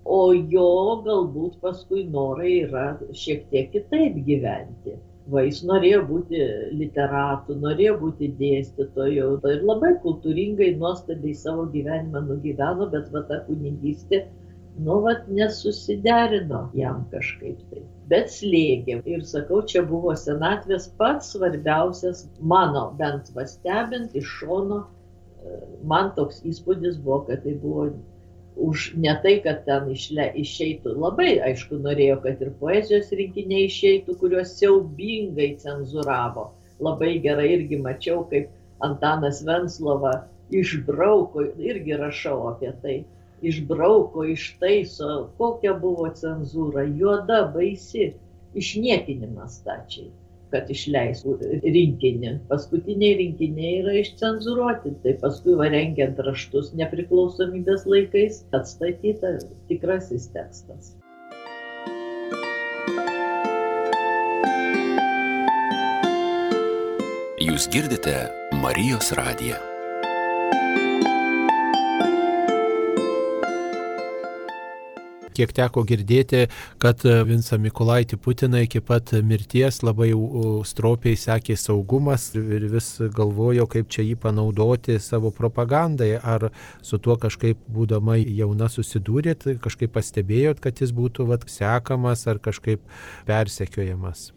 O 0.04 0.20
jo 0.32 0.70
galbūt 1.04 1.60
paskui 1.62 2.06
norai 2.16 2.56
yra 2.64 2.84
šiek 3.22 3.46
tiek 3.52 3.70
kitaip 3.74 4.18
gyventi. 4.26 4.96
Va, 5.30 5.44
jis 5.46 5.60
norėjo 5.68 6.00
būti 6.08 6.38
literatu, 6.74 7.54
norėjo 7.62 7.96
būti 8.00 8.30
dėstytoju 8.40 9.26
ir 9.52 9.66
labai 9.68 9.92
kultūringai, 10.02 10.72
nuostabiai 10.80 11.36
savo 11.38 11.68
gyvenimą 11.74 12.24
nugyveno, 12.26 12.88
bet 12.94 13.12
va 13.14 13.22
ta 13.28 13.42
kunigystė 13.46 14.24
nu 14.78 15.00
vat 15.06 15.26
nesusiderino 15.28 16.60
jam 16.74 17.02
kažkaip 17.14 17.58
tai 17.70 17.82
bet 18.12 18.30
slėgė 18.34 19.00
ir 19.14 19.26
sakau 19.32 19.60
čia 19.72 19.82
buvo 19.86 20.14
senatvės 20.18 20.88
pats 21.00 21.34
svarbiausias 21.34 22.24
mano 22.54 22.86
bent 23.00 23.32
va 23.36 23.46
stebint 23.50 24.16
iš 24.22 24.30
šono 24.38 24.80
e, 24.84 25.58
man 25.92 26.14
toks 26.16 26.40
įspūdis 26.52 27.02
buvo 27.04 27.20
kad 27.28 27.44
tai 27.44 27.54
buvo 27.64 27.90
už 28.60 28.94
ne 28.96 29.14
tai, 29.22 29.38
kad 29.44 29.62
ten 29.64 29.88
išle, 29.94 30.26
išeitų. 30.42 30.94
Labai, 31.00 31.38
aišku, 31.48 31.78
norėjo, 31.84 32.18
kad 32.24 32.42
ir 32.44 32.50
poezijos 32.60 33.12
rinkiniai 33.16 33.68
išeitų, 33.68 34.16
kuriuos 34.20 34.56
siaubingai 34.58 35.54
cenzuravo. 35.62 36.50
Labai 36.82 37.14
gerai 37.24 37.48
irgi 37.54 37.80
mačiau, 37.80 38.24
kaip 38.28 38.50
Antanas 38.84 39.40
Venslova 39.46 40.12
išbrauko, 40.50 41.46
irgi 41.62 41.96
rašau 42.00 42.36
apie 42.50 42.72
tai, 42.82 42.96
išbrauko, 43.42 44.24
ištaiso, 44.34 45.12
kokia 45.38 45.74
buvo 45.82 46.08
cenzūra, 46.22 46.86
juoda, 47.02 47.44
baisi, 47.54 48.12
išniekinimas 48.58 49.60
stačiai 49.62 50.10
kad 50.50 50.70
išleistų 50.72 51.36
rinkinį. 51.62 52.32
Paskutiniai 52.50 53.16
rinkiniai 53.20 53.76
yra 53.84 53.96
išcenzuruoti, 54.00 54.96
tai 55.04 55.14
paskui 55.22 55.54
va 55.58 55.70
rengiant 55.72 56.18
raštus 56.26 56.72
nepriklausomybės 56.80 57.86
laikais 57.90 58.42
atstatyta 58.56 59.36
tikrasis 59.70 60.28
tekstas. 60.34 60.96
Jūs 67.40 67.70
girdite 67.72 68.14
Marijos 68.60 69.14
radiją. 69.16 69.69
Kiek 75.36 75.52
teko 75.56 75.84
girdėti, 75.88 76.46
kad 76.82 77.04
e, 77.06 77.20
Vinsą 77.28 77.58
Mikulaitį 77.62 78.18
Putiną 78.22 78.62
iki 78.64 78.82
pat 78.84 79.12
mirties 79.26 79.82
labai 79.86 80.10
stropiai 80.68 81.18
sekė 81.20 81.56
saugumas 81.60 82.30
ir 82.38 82.66
vis 82.72 82.90
galvojo, 83.16 83.68
kaip 83.70 83.92
čia 83.92 84.06
jį 84.06 84.16
panaudoti 84.24 84.98
savo 85.02 85.32
propagandai. 85.34 86.12
Ar 86.20 86.50
su 86.82 86.98
tuo 86.98 87.16
kažkaip 87.20 87.60
būdama 87.70 88.18
jauna 88.20 88.70
susidūrėt, 88.72 89.48
kažkaip 89.62 89.94
pastebėjot, 89.96 90.60
kad 90.64 90.82
jis 90.82 90.94
būtų 90.96 91.30
vat, 91.30 91.48
sekamas 91.50 92.26
ar 92.30 92.42
kažkaip 92.42 92.84
persekiojamas? 93.28 94.30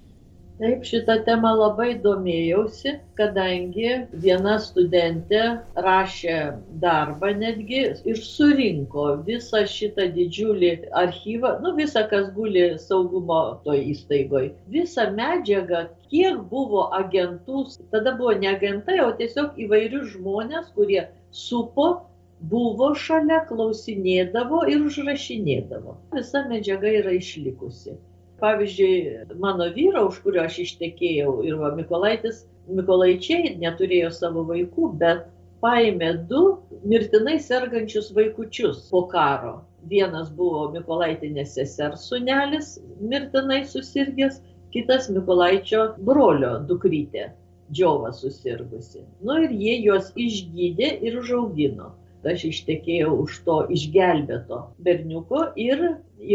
Taip, 0.63 0.83
šitą 0.87 1.15
temą 1.27 1.49
labai 1.59 1.85
domėjausi, 2.03 2.91
kadangi 3.19 3.87
viena 4.25 4.53
studentė 4.65 5.41
rašė 5.85 6.37
darbą 6.83 7.31
netgi 7.39 7.81
ir 8.11 8.21
surinko 8.27 9.07
visą 9.29 9.63
šitą 9.71 10.05
didžiulį 10.17 10.69
archyvą, 11.01 11.51
nu 11.65 11.73
visą, 11.79 12.05
kas 12.13 12.29
guli 12.37 12.63
saugumo 12.85 13.41
to 13.65 13.75
įstaigoje, 13.79 14.53
visą 14.77 15.09
medžiagą, 15.17 15.83
kiek 16.15 16.39
buvo 16.53 16.85
agentų, 17.01 17.65
tada 17.97 18.15
buvo 18.21 18.37
ne 18.45 18.53
agentai, 18.53 19.01
o 19.03 19.11
tiesiog 19.19 19.59
įvairius 19.65 20.13
žmonės, 20.13 20.71
kurie 20.79 21.03
supo 21.43 21.89
buvo 22.55 22.93
šalia, 23.09 23.43
klausinėdavo 23.51 24.63
ir 24.71 24.87
užrašinėdavo. 24.87 25.99
Visa 26.15 26.47
medžiaga 26.47 26.95
yra 27.03 27.19
išlikusi 27.19 27.99
pavyzdžiui, 28.43 29.37
mano 29.39 29.69
vyro, 29.75 30.07
už 30.09 30.19
kurio 30.23 30.43
aš 30.43 30.59
ištekėjau, 30.65 31.37
ir 31.47 31.59
va, 31.61 31.71
Mikolaitis, 31.77 32.43
Mikolaičiai 32.67 33.55
neturėjo 33.61 34.09
savo 34.15 34.43
vaikų, 34.49 34.89
bet 34.99 35.29
paėmė 35.63 36.09
du 36.31 36.41
mirtinai 36.91 37.37
sergančius 37.45 38.11
vaikučius 38.15 38.81
po 38.91 39.05
karo. 39.13 39.53
Vienas 39.91 40.31
buvo 40.35 40.65
Mikolaitinės 40.75 41.55
sesers 41.57 42.03
sunelis, 42.11 42.75
mirtinai 42.99 43.63
susirgęs, 43.67 44.41
kitas 44.75 45.09
Mikolaičio 45.15 45.87
brolio 46.03 46.57
dukrytė, 46.67 47.29
Džiova 47.71 48.11
susirgusi. 48.15 49.03
Nu 49.23 49.39
ir 49.45 49.55
jie 49.55 49.79
juos 49.87 50.11
išgydė 50.19 50.97
ir 51.07 51.19
užaugino 51.23 51.93
aš 52.31 52.45
ištekėjau 52.49 53.11
už 53.23 53.37
to 53.47 53.57
išgelbėto 53.75 54.59
berniuko 54.85 55.45
ir 55.59 55.83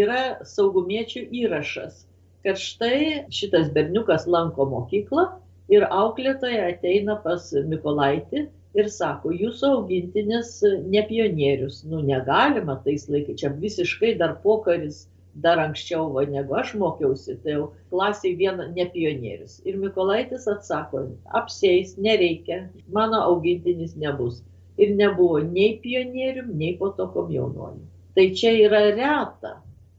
yra 0.03 0.23
saugumiečių 0.53 1.25
įrašas, 1.43 2.05
kad 2.45 2.61
štai 2.61 3.29
šitas 3.35 3.71
berniukas 3.75 4.27
lanko 4.31 4.69
mokyklą 4.73 5.27
ir 5.73 5.87
auklėtoja 5.89 6.71
ateina 6.75 7.19
pas 7.25 7.51
Mikolaitį 7.73 8.47
ir 8.79 8.91
sako, 8.93 9.33
jūsų 9.35 9.71
augintinis 9.79 10.59
ne 10.93 11.05
pionierius, 11.09 11.83
nu 11.89 12.03
negalima 12.05 12.79
tais 12.85 13.09
laikais, 13.09 13.41
čia 13.41 13.53
visiškai 13.63 14.15
dar 14.21 14.37
pokaris, 14.45 15.07
dar 15.39 15.61
anksčiau, 15.63 16.09
va, 16.15 16.25
negu 16.29 16.57
aš 16.59 16.75
mokiausi, 16.81 17.37
tai 17.45 17.55
jau 17.57 17.69
klasiai 17.93 18.35
viena 18.39 18.67
ne 18.75 18.87
pionierius. 18.93 19.59
Ir 19.69 19.79
Mikolaitis 19.81 20.49
atsako, 20.51 21.05
apsės, 21.41 21.95
nereikia, 22.01 22.65
mano 22.93 23.21
augintinis 23.31 23.95
nebus 23.97 24.43
ir 24.79 24.95
nebuvo 24.99 25.41
nei 25.45 25.79
pionierium, 25.83 26.53
nei 26.61 26.77
po 26.81 26.91
to 26.99 27.09
komjaunuoliu. 27.15 27.87
Tai 28.15 28.27
čia 28.41 28.53
yra 28.67 28.83
reta. 28.97 29.55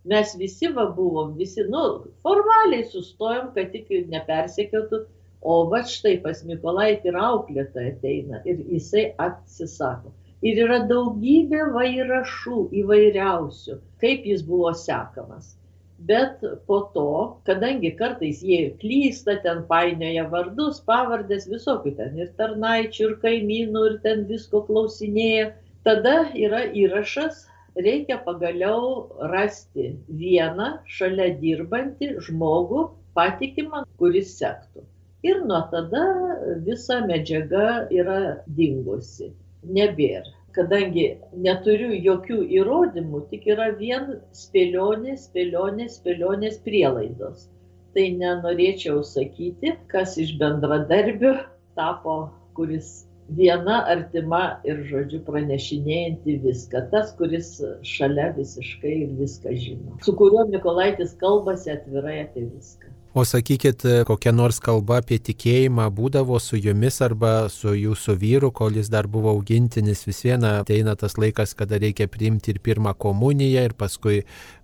Mes 0.10 0.32
visi 0.40 0.70
va 0.76 0.86
buvom, 0.96 1.36
visi, 1.38 1.66
nu, 1.70 1.84
formaliai 2.24 2.86
sustojom, 2.88 3.52
kad 3.56 3.74
tik 3.76 3.92
nepersekiotų, 4.14 5.02
o 5.42 5.58
va 5.72 5.84
štai 5.88 6.16
pas 6.24 6.42
Mikolaitį 6.48 7.12
ir 7.12 7.20
auklėtoja 7.20 7.94
ateina 7.94 8.42
ir 8.48 8.64
jisai 8.72 9.10
atsisako. 9.28 10.16
Ir 10.42 10.64
yra 10.66 10.82
daugybė 10.88 11.68
vairašų 11.76 12.66
įvairiausių, 12.82 13.80
kaip 14.04 14.28
jis 14.28 14.44
buvo 14.48 14.72
sekamas 14.86 15.59
bet 16.08 16.44
po 16.68 16.80
to, 16.94 17.38
kadangi 17.46 17.92
kartais 17.98 18.42
jie 18.44 18.60
ir 18.66 18.72
klysta, 18.82 19.36
ten 19.44 19.64
painioja 19.68 20.26
vardus, 20.32 20.80
pavardės, 20.88 21.50
visokių 21.52 21.96
ten 21.98 22.20
ir 22.20 22.32
tarnaičių, 22.40 23.10
ir 23.10 23.16
kaimynų, 23.24 23.86
ir 23.92 23.98
ten 24.06 24.26
visko 24.30 24.64
klausinėja, 24.70 25.52
tada 25.88 26.16
yra 26.36 26.64
įrašas, 26.84 27.46
reikia 27.80 28.20
pagaliau 28.26 29.10
rasti 29.34 29.94
vieną 30.22 30.72
šalia 30.88 31.34
dirbantį 31.42 32.16
žmogų 32.30 32.88
patikimą, 33.20 33.84
kuris 34.00 34.34
sektų. 34.40 34.86
Ir 35.28 35.44
nuo 35.44 35.66
tada 35.72 36.04
visa 36.64 37.02
medžiaga 37.04 37.90
yra 37.92 38.20
dingusi, 38.56 39.34
nebėra 39.68 40.39
kadangi 40.56 41.06
neturiu 41.46 41.92
jokių 42.08 42.40
įrodymų, 42.60 43.22
tik 43.32 43.48
yra 43.54 43.70
vien 43.80 44.18
spėlionės, 44.36 45.28
spėlionės, 45.30 46.00
spėlionės 46.00 46.60
prielaidos. 46.66 47.48
Tai 47.98 48.06
nenorėčiau 48.22 49.02
sakyti, 49.06 49.74
kas 49.92 50.18
iš 50.22 50.36
bendradarbių 50.42 51.34
tapo, 51.80 52.18
kuris 52.58 52.92
viena 53.38 53.80
artima 53.94 54.44
ir, 54.68 54.84
žodžiu, 54.90 55.22
pranešinėjanti 55.26 56.38
viską. 56.46 56.86
Tas, 56.94 57.12
kuris 57.18 57.56
šalia 57.86 58.30
visiškai 58.38 58.96
ir 59.04 59.18
viską 59.20 59.56
žino. 59.66 59.98
Su 60.06 60.16
kuriuo 60.18 60.48
Mikolaitis 60.54 61.16
kalbasi 61.22 61.74
atvirai 61.76 62.20
apie 62.26 62.48
viską. 62.50 62.94
O 63.18 63.24
sakykit, 63.26 63.82
kokia 64.06 64.30
nors 64.30 64.60
kalba 64.62 65.00
apie 65.02 65.18
tikėjimą 65.18 65.88
būdavo 65.98 66.38
su 66.38 66.60
jumis 66.62 67.00
arba 67.02 67.48
su 67.50 67.72
jūsų 67.74 68.14
vyru, 68.22 68.52
kol 68.54 68.78
jis 68.78 68.92
dar 68.94 69.08
buvo 69.10 69.32
augintinis, 69.34 70.04
vis 70.06 70.20
viena 70.28 70.52
ateina 70.60 70.94
tas 70.94 71.18
laikas, 71.18 71.56
kada 71.58 71.80
reikia 71.82 72.06
priimti 72.06 72.54
ir 72.54 72.60
pirmą 72.62 72.94
komuniją, 72.94 73.64
ir 73.66 73.74
paskui 73.74 74.20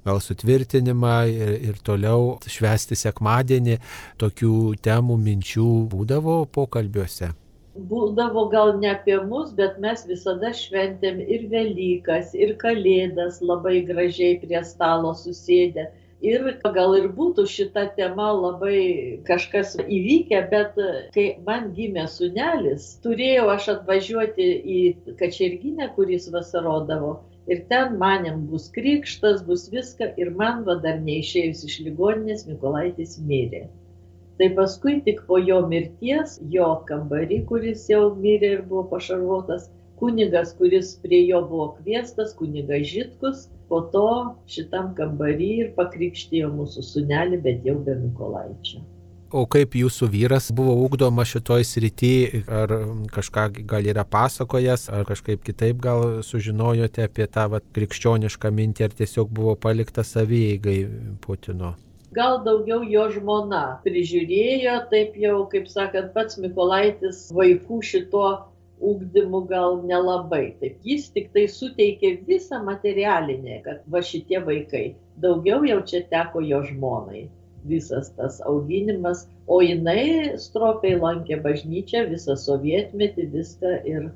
gal 0.06 0.22
sutvirtinimą, 0.22 1.16
ir, 1.32 1.56
ir 1.72 1.82
toliau 1.82 2.36
švesti 2.46 2.94
sekmadienį. 3.02 3.80
Tokių 4.22 4.54
temų, 4.78 5.18
minčių 5.26 5.72
būdavo 5.96 6.44
pokalbiuose 6.46 7.34
būdavo 7.76 8.46
gal 8.54 8.78
ne 8.80 8.88
apie 8.94 9.18
mus, 9.28 9.50
bet 9.58 9.82
mes 9.84 10.06
visada 10.08 10.54
šventėm 10.56 11.18
ir 11.20 11.50
Velykas, 11.52 12.32
ir 12.32 12.54
Kalėdas 12.62 13.42
labai 13.44 13.82
gražiai 13.90 14.38
prie 14.40 14.62
stalo 14.64 15.12
susėdę 15.12 15.90
ir 16.22 16.48
gal 16.64 16.96
ir 16.98 17.08
būtų 17.18 17.46
šita 17.50 17.86
tema 17.98 18.32
labai 18.34 19.20
kažkas 19.28 19.76
įvykę, 19.84 20.42
bet 20.52 20.80
kai 21.16 21.28
man 21.48 21.72
gimė 21.76 22.08
sunelis, 22.12 22.88
turėjau 23.04 23.48
aš 23.54 23.70
atvažiuoti 23.76 24.50
į 24.76 24.82
Kačerginę, 25.20 25.90
kuris 25.96 26.30
vasarodavo. 26.32 27.16
Ir 27.52 27.66
ten 27.70 27.98
manėm 28.02 28.46
bus 28.50 28.72
krikštas, 28.74 29.44
bus 29.46 29.68
viską. 29.70 30.14
Ir 30.18 30.32
man 30.40 30.64
va 30.66 30.80
dar 30.82 30.98
neišėjus 31.06 31.66
iš 31.68 31.80
ligoninės, 31.88 32.48
Mikolaitis 32.50 33.20
mirė. 33.22 33.68
Tai 34.40 34.50
paskui 34.58 34.98
tik 35.06 35.22
po 35.28 35.38
jo 35.40 35.62
mirties, 35.70 36.40
jo 36.56 36.72
kambarį, 36.90 37.44
kuris 37.52 37.86
jau 37.92 38.10
mirė 38.24 38.50
ir 38.58 38.64
buvo 38.72 38.84
pašarvotas, 38.96 39.70
kunigas, 40.00 40.56
kuris 40.58 40.96
prie 41.04 41.22
jo 41.28 41.42
buvo 41.50 41.70
kviestas, 41.78 42.34
kunigas 42.38 42.88
Žitkus, 42.92 43.46
po 43.70 43.82
to 43.94 44.10
šitam 44.52 44.94
kambarį 44.98 45.52
ir 45.62 45.72
pakrikštijo 45.78 46.52
mūsų 46.54 46.84
sunelį, 46.90 47.42
bet 47.46 47.66
jau 47.66 47.80
be 47.86 47.96
Mikolaičio. 48.02 48.84
O 49.36 49.42
kaip 49.52 49.74
jūsų 49.76 50.08
vyras 50.14 50.52
buvo 50.56 50.76
ugdoma 50.86 51.26
šitoj 51.28 51.66
srity, 51.68 52.44
ar 52.46 52.72
kažką 53.12 53.48
gal 53.68 53.88
yra 53.90 54.06
pasakojęs, 54.08 54.86
ar 54.94 55.04
kažkaip 55.10 55.42
kitaip 55.44 55.82
gal 55.84 56.22
sužinojote 56.24 57.04
apie 57.04 57.26
tą 57.28 57.48
vat, 57.52 57.66
krikščionišką 57.76 58.54
mintį, 58.54 58.86
ar 58.86 58.96
tiesiog 59.02 59.34
buvo 59.34 59.58
palikta 59.60 60.06
savyjeigai 60.08 60.78
Putino? 61.26 61.74
Gal 62.16 62.38
daugiau 62.46 62.86
jo 62.88 63.10
žmona 63.12 63.82
prižiūrėjo, 63.84 64.78
taip 64.94 65.18
jau, 65.20 65.42
kaip 65.52 65.68
sakant, 65.68 66.14
pats 66.14 66.38
Mikolaitis 66.40 67.26
vaikų 67.36 67.82
šito 67.84 68.28
ūkdymu 68.82 69.42
gal 69.50 69.80
nelabai. 69.88 70.44
Taip 70.60 70.84
jis 70.92 71.08
tik 71.16 71.32
tai 71.36 71.46
suteikė 71.52 72.12
visą 72.28 72.62
materialinę, 72.66 73.62
kad 73.66 73.82
va 73.96 74.04
šitie 74.12 74.42
vaikai. 74.50 74.86
Daugiau 75.24 75.64
jau 75.68 75.80
čia 75.92 76.04
teko 76.12 76.44
jo 76.44 76.62
žmonai 76.70 77.26
visas 77.66 78.12
tas 78.18 78.42
auginimas, 78.46 79.26
o 79.48 79.58
jinai 79.64 80.38
stropiai 80.42 81.00
lankė 81.02 81.40
bažnyčią 81.46 82.06
visą 82.12 82.36
sovietmetį, 82.38 83.26
viską 83.34 83.74
ir 83.90 84.10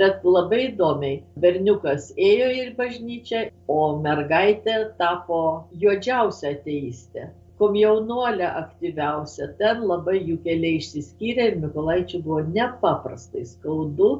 bet 0.00 0.24
labai 0.36 0.60
įdomiai. 0.66 1.22
Berniukas 1.40 2.10
ėjo 2.30 2.50
į 2.60 2.66
bažnyčią, 2.76 3.46
o 3.72 3.80
mergaitė 4.04 4.76
tapo 5.00 5.42
juodžiausia 5.84 6.56
ateistė 6.58 7.30
komjaunuolė 7.60 8.48
aktyviausia, 8.62 9.50
ten 9.60 9.84
labai 9.90 10.18
jų 10.18 10.38
keliai 10.44 10.80
išsiskyrė 10.80 11.48
ir 11.50 11.58
Mikolaičiui 11.64 12.22
buvo 12.24 12.40
nepaprastai 12.48 13.44
skaudu 13.48 14.10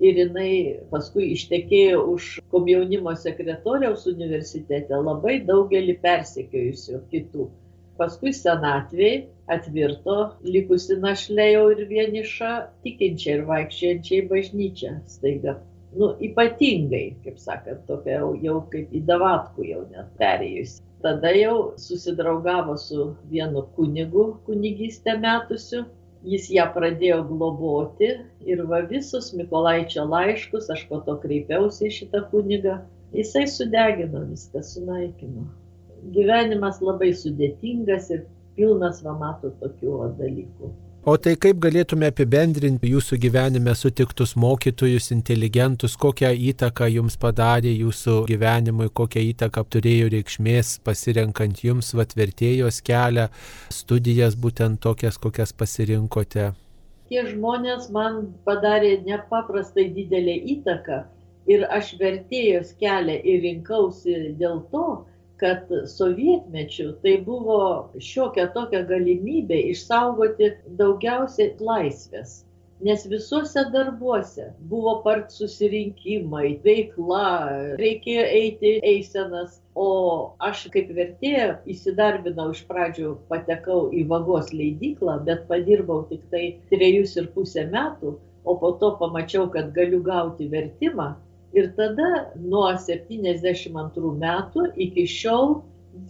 ir 0.00 0.20
jinai 0.22 0.52
paskui 0.92 1.30
ištekėjo 1.36 2.02
už 2.14 2.28
komjaunimo 2.52 3.14
sekretoriaus 3.24 4.06
universitete 4.12 5.00
labai 5.08 5.40
daugelį 5.48 5.96
persekiojusių 6.04 7.02
kitų. 7.12 7.48
Paskui 8.00 8.32
senatvėj 8.32 9.16
atvirto 9.56 10.20
likusi 10.44 10.96
našlė 11.02 11.50
jau 11.50 11.66
ir 11.74 11.82
vieniša, 11.90 12.52
tikinčia 12.86 13.34
ir 13.38 13.44
vaikščiančiai 13.50 14.22
bažnyčia 14.30 14.94
staiga. 15.16 15.58
Nu, 15.96 16.12
ypatingai, 16.22 17.16
kaip 17.24 17.40
sakant, 17.42 17.82
tokia 17.88 18.20
jau, 18.20 18.34
jau 18.44 18.60
kaip 18.70 18.92
į 18.94 19.02
davatkų 19.08 19.66
jau 19.72 19.82
net 19.90 20.12
perėjusi 20.20 20.84
tada 21.02 21.30
jau 21.30 21.72
susidraugavo 21.76 22.76
su 22.76 23.14
vienu 23.30 23.62
kunigu 23.76 24.36
kunigystę 24.46 25.16
metusiu. 25.18 25.84
Jis 26.20 26.50
ją 26.52 26.66
pradėjo 26.74 27.22
globoti 27.30 28.10
ir 28.44 28.60
va 28.68 28.82
visus 28.90 29.30
Mikolaičio 29.32 30.02
laiškus, 30.04 30.66
aš 30.74 30.82
po 30.90 30.98
to 31.06 31.14
kreipiausi 31.22 31.86
į 31.88 31.94
šitą 31.96 32.20
kunigą, 32.32 32.74
jisai 33.16 33.46
sudegino 33.48 34.26
viską, 34.28 34.60
sunaikino. 34.60 35.46
Gyvenimas 36.12 36.82
labai 36.84 37.14
sudėtingas 37.22 38.12
ir 38.12 38.26
pilnas, 38.58 39.00
va 39.06 39.16
mato, 39.22 39.54
tokių 39.64 39.96
va, 40.02 40.10
dalykų. 40.20 40.74
O 41.00 41.14
tai 41.16 41.32
kaip 41.40 41.56
galėtume 41.64 42.10
apibendrinti 42.10 42.90
jūsų 42.92 43.16
gyvenime 43.22 43.72
sutiktus 43.72 44.34
mokytojus, 44.36 45.06
inteligentus, 45.14 45.94
kokią 45.96 46.28
įtaką 46.50 46.90
jums 46.92 47.14
padarė 47.16 47.72
jūsų 47.72 48.18
gyvenimui, 48.28 48.90
kokią 48.92 49.22
įtaką 49.30 49.64
turėjo 49.72 50.10
reikšmės 50.12 50.74
pasirenkant 50.84 51.62
jums 51.64 51.94
vatvertėjos 51.96 52.82
kelią, 52.84 53.30
studijas 53.72 54.36
būtent 54.36 54.82
tokias, 54.84 55.16
kokias 55.16 55.56
pasirinkote? 55.56 56.50
Tie 57.08 57.24
žmonės 57.30 57.88
man 57.96 58.34
padarė 58.44 58.98
nepaprastai 59.08 59.88
didelę 59.96 60.36
įtaką 60.58 61.00
ir 61.48 61.64
aš 61.80 61.94
vertėjos 62.02 62.76
kelią 62.76 63.16
ir 63.24 63.40
rinkausi 63.48 64.34
dėl 64.36 64.66
to, 64.68 65.06
kad 65.40 65.72
sovietmečiu 65.94 66.92
tai 67.02 67.16
buvo 67.24 67.58
šiokia 68.10 68.46
tokia 68.54 68.84
galimybė 68.92 69.58
išsaugoti 69.72 70.52
daugiausiai 70.80 71.56
laisvės. 71.70 72.40
Nes 72.80 73.02
visuose 73.12 73.62
darbuose 73.72 74.46
buvo 74.70 74.94
part 75.04 75.34
susirinkimai, 75.36 76.54
veikla, 76.64 77.24
reikėjo 77.80 78.22
eiti 78.38 78.70
eisenas, 78.92 79.58
o 79.76 79.88
aš 80.48 80.62
kaip 80.76 80.88
vertėja 80.96 81.58
įsidarbinau 81.74 82.48
iš 82.54 82.62
pradžių, 82.70 83.12
patekau 83.32 83.82
į 83.92 84.06
vagos 84.12 84.54
leidyklą, 84.56 85.18
bet 85.28 85.44
padirbau 85.50 86.06
tik 86.12 86.24
tai 86.32 86.44
trejus 86.72 87.18
ir 87.20 87.28
pusę 87.36 87.66
metų, 87.74 88.16
o 88.48 88.56
po 88.62 88.72
to 88.80 88.94
pamačiau, 89.02 89.50
kad 89.52 89.74
galiu 89.76 90.00
gauti 90.06 90.48
vertimą 90.48 91.12
Ir 91.58 91.72
tada 91.74 92.30
nuo 92.38 92.68
72 92.78 94.12
metų 94.22 94.68
iki 94.86 95.06
šiol 95.10 95.56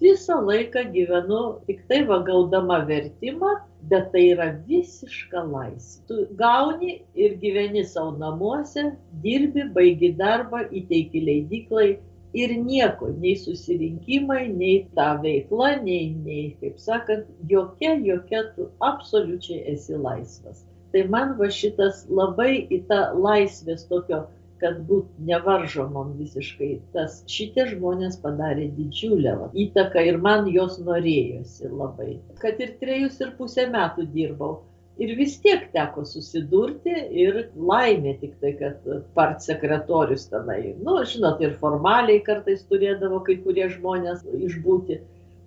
visą 0.00 0.36
laiką 0.44 0.82
gyvenu 0.92 1.40
tik 1.66 1.80
tai 1.88 2.02
vagaudama 2.08 2.82
vertimą, 2.88 3.54
bet 3.88 4.10
tai 4.12 4.24
yra 4.34 4.50
visiška 4.68 5.44
laisvė. 5.48 6.04
Tu 6.08 6.18
gauni 6.36 6.98
ir 7.14 7.38
gyveni 7.40 7.84
savo 7.88 8.12
namuose, 8.20 8.90
dirbi, 9.24 9.64
baigi 9.76 10.12
darbą, 10.18 10.66
įteiki 10.80 11.24
leidiklai 11.24 11.88
ir 12.36 12.52
nieko, 12.56 13.08
nei 13.22 13.36
susirinkimai, 13.40 14.42
nei 14.54 14.82
ta 14.94 15.14
veikla, 15.22 15.70
nei, 15.86 16.10
nei 16.26 16.50
kaip 16.60 16.76
sakant, 16.78 17.30
jokia, 17.48 17.96
jokia 18.10 18.44
tu 18.56 18.68
absoliučiai 18.90 19.64
esi 19.72 19.96
laisvas. 19.96 20.66
Tai 20.92 21.06
man 21.08 21.36
va 21.38 21.48
šitas 21.54 22.04
labai 22.10 22.66
į 22.70 22.82
tą 22.90 23.00
laisvės 23.16 23.86
tokio 23.90 24.24
kad 24.60 24.80
būt 24.88 25.10
nevaržomom 25.28 26.14
visiškai. 26.20 26.70
Tas 26.94 27.20
šitie 27.30 27.66
žmonės 27.72 28.18
padarė 28.22 28.68
didžiulę 28.76 29.36
įtaką 29.66 30.04
ir 30.08 30.18
man 30.22 30.48
jos 30.52 30.78
norėjosi 30.86 31.70
labai. 31.70 32.18
Kad 32.42 32.60
ir 32.64 32.74
trejus 32.82 33.20
ir 33.24 33.32
pusę 33.38 33.68
metų 33.72 34.08
dirbau. 34.14 34.58
Ir 35.00 35.14
vis 35.16 35.38
tiek 35.40 35.62
teko 35.72 36.02
susidurti 36.04 36.92
ir 37.22 37.36
laimė 37.56 38.18
tik 38.20 38.34
tai, 38.42 38.50
kad 38.58 38.88
part 39.16 39.40
sekretorius 39.40 40.26
tenai, 40.28 40.74
nu, 40.84 40.98
žinot, 41.08 41.40
ir 41.40 41.54
formaliai 41.62 42.20
kartais 42.26 42.66
turėdavo 42.68 43.22
kai 43.24 43.38
kurie 43.40 43.70
žmonės 43.72 44.26
išbūti. 44.28 44.98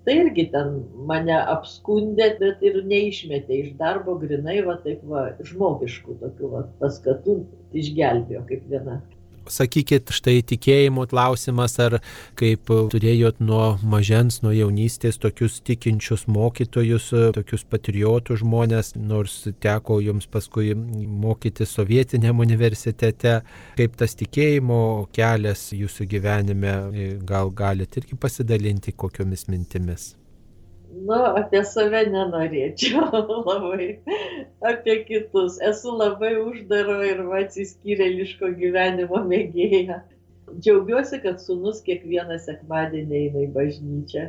Tai 0.04 0.13
irgi 0.20 0.44
ten 0.52 0.74
mane 1.10 1.36
apskundė, 1.54 2.26
bet 2.39 2.63
ir 2.68 2.82
neišmetė 2.92 3.60
iš 3.62 3.70
darbo, 3.80 4.18
grinai, 4.20 4.58
va 4.66 4.76
taip, 4.84 5.06
va, 5.08 5.30
žmogiškų 5.48 6.18
tokių 6.24 6.50
va, 6.52 6.63
paskatų 6.82 7.38
išgelbėjo 7.84 8.44
kaip 8.50 8.66
viena. 8.74 8.98
Sakykit, 9.49 10.12
štai 10.15 10.41
tikėjimo 10.47 11.06
klausimas, 11.12 11.75
ar 11.84 11.97
kaip 12.39 12.71
turėjot 12.93 13.41
nuo 13.43 13.77
mažens, 13.84 14.39
nuo 14.45 14.53
jaunystės 14.56 15.19
tokius 15.21 15.60
tikinčius 15.67 16.25
mokytojus, 16.32 17.10
tokius 17.36 17.65
patriotų 17.67 18.39
žmonės, 18.43 18.93
nors 18.95 19.41
teko 19.63 19.99
jums 20.03 20.29
paskui 20.32 20.73
mokyti 20.75 21.67
sovietiniam 21.67 22.39
universitete, 22.43 23.41
kaip 23.77 23.99
tas 23.99 24.15
tikėjimo 24.19 24.82
kelias 25.15 25.69
jūsų 25.75 26.10
gyvenime, 26.15 26.75
gal 27.27 27.51
galite 27.51 28.03
irgi 28.03 28.19
pasidalinti 28.19 28.95
kokiomis 28.95 29.49
mintimis? 29.51 30.13
Nu, 30.93 31.17
apie 31.39 31.63
save 31.65 32.03
nenorėčiau 32.13 33.08
labai, 33.47 33.88
apie 34.62 34.97
kitus. 35.08 35.58
Esu 35.65 35.95
labai 35.97 36.36
uždaro 36.38 36.99
ir 37.08 37.23
atsiskyrėliško 37.41 38.51
gyvenimo 38.60 39.23
mėgėja. 39.27 40.03
Džiaugiuosi, 40.53 41.19
kad 41.23 41.41
sunus 41.41 41.82
kiekvieną 41.86 42.38
sekmadienį 42.43 43.19
eina 43.23 43.45
į 43.45 43.49
bažnyčią. 43.56 44.27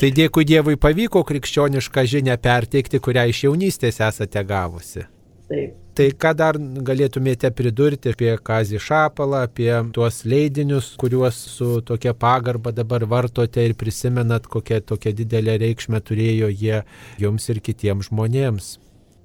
Tai 0.00 0.10
dėkui 0.14 0.46
Dievui 0.46 0.76
pavyko 0.78 1.22
krikščionišką 1.26 2.04
žinę 2.12 2.36
perteikti, 2.42 3.00
kurią 3.02 3.26
iš 3.30 3.44
jaunystės 3.48 3.98
esate 4.06 4.42
gavusi. 4.46 5.06
Taip. 5.50 5.74
Tai 6.00 6.06
ką 6.16 6.30
dar 6.32 6.56
galėtumėte 6.88 7.50
pridurti 7.52 8.14
apie 8.14 8.30
Kazį 8.48 8.78
Šapalą, 8.80 9.42
apie 9.44 9.68
tuos 9.92 10.22
leidinius, 10.24 10.86
kuriuos 10.96 11.36
su 11.52 11.66
tokia 11.84 12.14
pagarba 12.16 12.70
dabar 12.72 13.04
vartote 13.10 13.66
ir 13.68 13.74
prisimenat, 13.76 14.46
kokią 14.48 14.78
tokią 14.88 15.12
didelę 15.18 15.58
reikšmę 15.60 16.00
turėjo 16.00 16.48
jie 16.62 16.78
jums 17.20 17.50
ir 17.52 17.60
kitiems 17.66 18.08
žmonėms? 18.08 18.70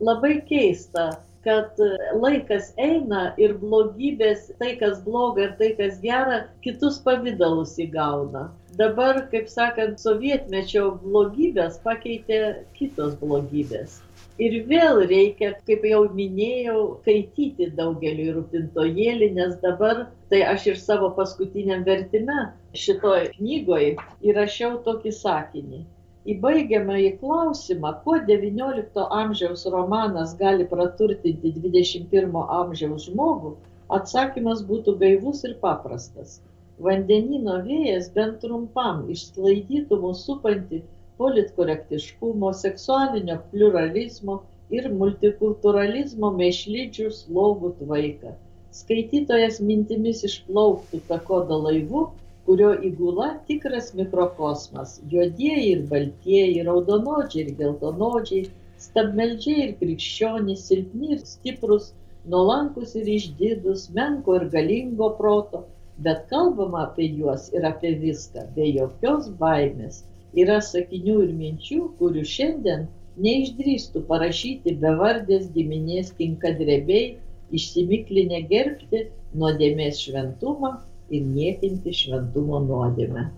Labai 0.04 0.34
keista, 0.50 1.06
kad 1.48 1.80
laikas 2.26 2.74
eina 2.76 3.30
ir 3.40 3.56
blogybės, 3.62 4.50
tai 4.60 4.74
kas 4.82 5.00
bloga 5.06 5.46
ir 5.46 5.54
tai 5.62 5.70
kas 5.80 6.02
gera, 6.04 6.42
kitus 6.66 6.98
pavydalus 7.08 7.78
įgauna. 7.86 8.50
Dabar, 8.76 9.22
kaip 9.32 9.48
sakant, 9.48 10.04
sovietmečio 10.04 10.90
blogybės 11.06 11.80
pakeitė 11.88 12.42
kitos 12.76 13.16
blogybės. 13.24 14.02
Ir 14.44 14.56
vėl 14.68 14.98
reikia, 15.08 15.54
kaip 15.68 15.86
jau 15.88 16.02
minėjau, 16.16 16.80
skaityti 17.04 17.70
daugeliu 17.78 18.34
rūpintojėlį, 18.36 19.30
nes 19.38 19.54
dabar, 19.62 20.02
tai 20.32 20.42
aš 20.54 20.66
ir 20.72 20.80
savo 20.82 21.08
paskutiniam 21.20 21.86
vertime 21.88 22.50
šitoj 22.82 23.30
knygoj 23.38 23.86
įrašiau 24.32 24.82
tokį 24.88 25.14
sakinį. 25.20 25.80
Į 26.28 26.36
baigiamąjį 26.44 27.14
klausimą, 27.22 27.94
kuo 28.04 28.18
XIX 28.28 29.08
amžiaus 29.22 29.64
romanas 29.78 30.36
gali 30.42 30.68
praturtinti 30.74 31.54
XXI 31.56 32.26
amžiaus 32.60 33.08
žmogų, 33.08 33.54
atsakymas 34.00 34.66
būtų 34.68 34.98
gaivus 35.06 35.46
ir 35.48 35.56
paprastas. 35.64 36.42
Vandenino 36.84 37.62
vėjas 37.70 38.12
bent 38.20 38.42
trumpam 38.44 39.06
išsklaidytų 39.16 40.02
mūsų 40.04 40.26
supantį 40.34 40.82
politkorektiškumo, 41.22 42.52
seksualinio 42.62 43.38
pluralizmo 43.52 44.42
ir 44.80 44.90
multikulturalizmo 45.00 46.32
mėšlydžių 46.42 47.08
slogų 47.20 47.72
tvaiką. 47.82 48.34
Skaitytojas 48.76 49.60
mintimis 49.68 50.24
išplauktų 50.28 51.00
takodo 51.10 51.60
laivu, 51.68 52.02
kurio 52.48 52.72
įgula 52.90 53.28
tikras 53.50 53.94
mikrokosmas- 54.00 54.98
juodieji 55.14 55.70
ir 55.76 55.84
baltieji, 55.94 56.66
raudonodžiai 56.70 57.46
ir 57.46 57.54
geltonodžiai, 57.62 58.50
stabmeldžiai 58.88 59.62
ir 59.68 59.72
krikščionys, 59.84 60.66
silpni 60.72 61.14
ir 61.16 61.24
stiprus, 61.30 61.94
nuolankus 62.34 62.96
ir 63.02 63.08
išdidus, 63.16 63.88
menko 64.00 64.36
ir 64.42 64.50
galingo 64.58 65.10
proto, 65.22 65.64
bet 66.08 66.26
kalbama 66.34 66.84
apie 66.88 67.08
juos 67.20 67.48
ir 67.54 67.66
apie 67.72 67.94
viską, 68.04 68.46
be 68.56 68.68
jokios 68.80 69.32
baimės. 69.42 70.04
Yra 70.36 70.60
sakinių 70.64 71.20
ir 71.26 71.34
minčių, 71.40 71.82
kurių 72.00 72.24
šiandien 72.28 72.88
neišdrįstų 73.26 74.04
parašyti 74.10 74.76
bevardės 74.82 75.48
giminės 75.56 76.12
tinkadrebiai, 76.18 77.16
išsimiklinę 77.56 78.42
gerbti 78.50 79.06
nuodėmės 79.40 80.02
šventumą 80.04 80.76
ir 81.14 81.26
niekinti 81.32 81.94
šventumo 81.96 82.60
nuodėmę. 82.66 83.30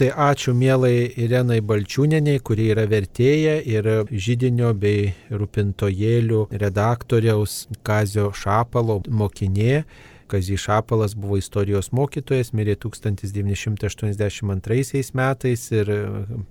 Tai 0.00 0.06
ačiū 0.30 0.54
mielai 0.56 1.10
Irenai 1.20 1.58
Balčiūneniai, 1.60 2.40
kuri 2.40 2.70
yra 2.72 2.86
vertėja 2.88 3.58
ir 3.68 3.88
žydinio 4.08 4.70
bei 4.72 5.10
rūpintojėlių 5.28 6.46
redaktoriaus 6.62 7.66
Kazio 7.84 8.30
Šapalo 8.32 9.02
mokinė. 9.12 9.82
Kazys 10.30 10.62
Šapalas 10.64 11.12
buvo 11.18 11.36
istorijos 11.40 11.88
mokytojas, 11.96 12.48
mirė 12.54 12.74
1982 12.84 15.10
metais 15.18 15.62
ir 15.74 15.86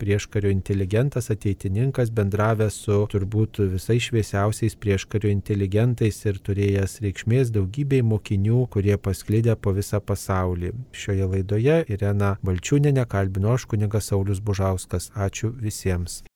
prieškario 0.01 0.49
inteligentas, 0.51 1.25
ateitininkas, 1.33 2.07
bendravęs 2.15 2.75
su 2.85 2.95
turbūt 3.13 3.51
visai 3.73 3.99
šviesiausiais 4.03 4.73
prieškario 4.83 5.29
inteligentais 5.31 6.17
ir 6.25 6.35
turėjęs 6.43 6.91
reikšmės 7.05 7.45
daugybei 7.55 8.01
mokinių, 8.05 8.59
kurie 8.73 8.97
pasklydė 8.97 9.53
po 9.55 9.69
visą 9.77 9.99
pasaulį. 10.03 10.69
Šioje 10.91 11.25
laidoje 11.35 11.77
Irena 11.95 12.31
Balčiūnenė 12.45 13.03
kalbino 13.09 13.49
aš 13.55 13.63
kunigas 13.71 14.05
Saulis 14.11 14.39
Bužauskas. 14.43 15.03
Ačiū 15.15 15.47
visiems. 15.55 16.28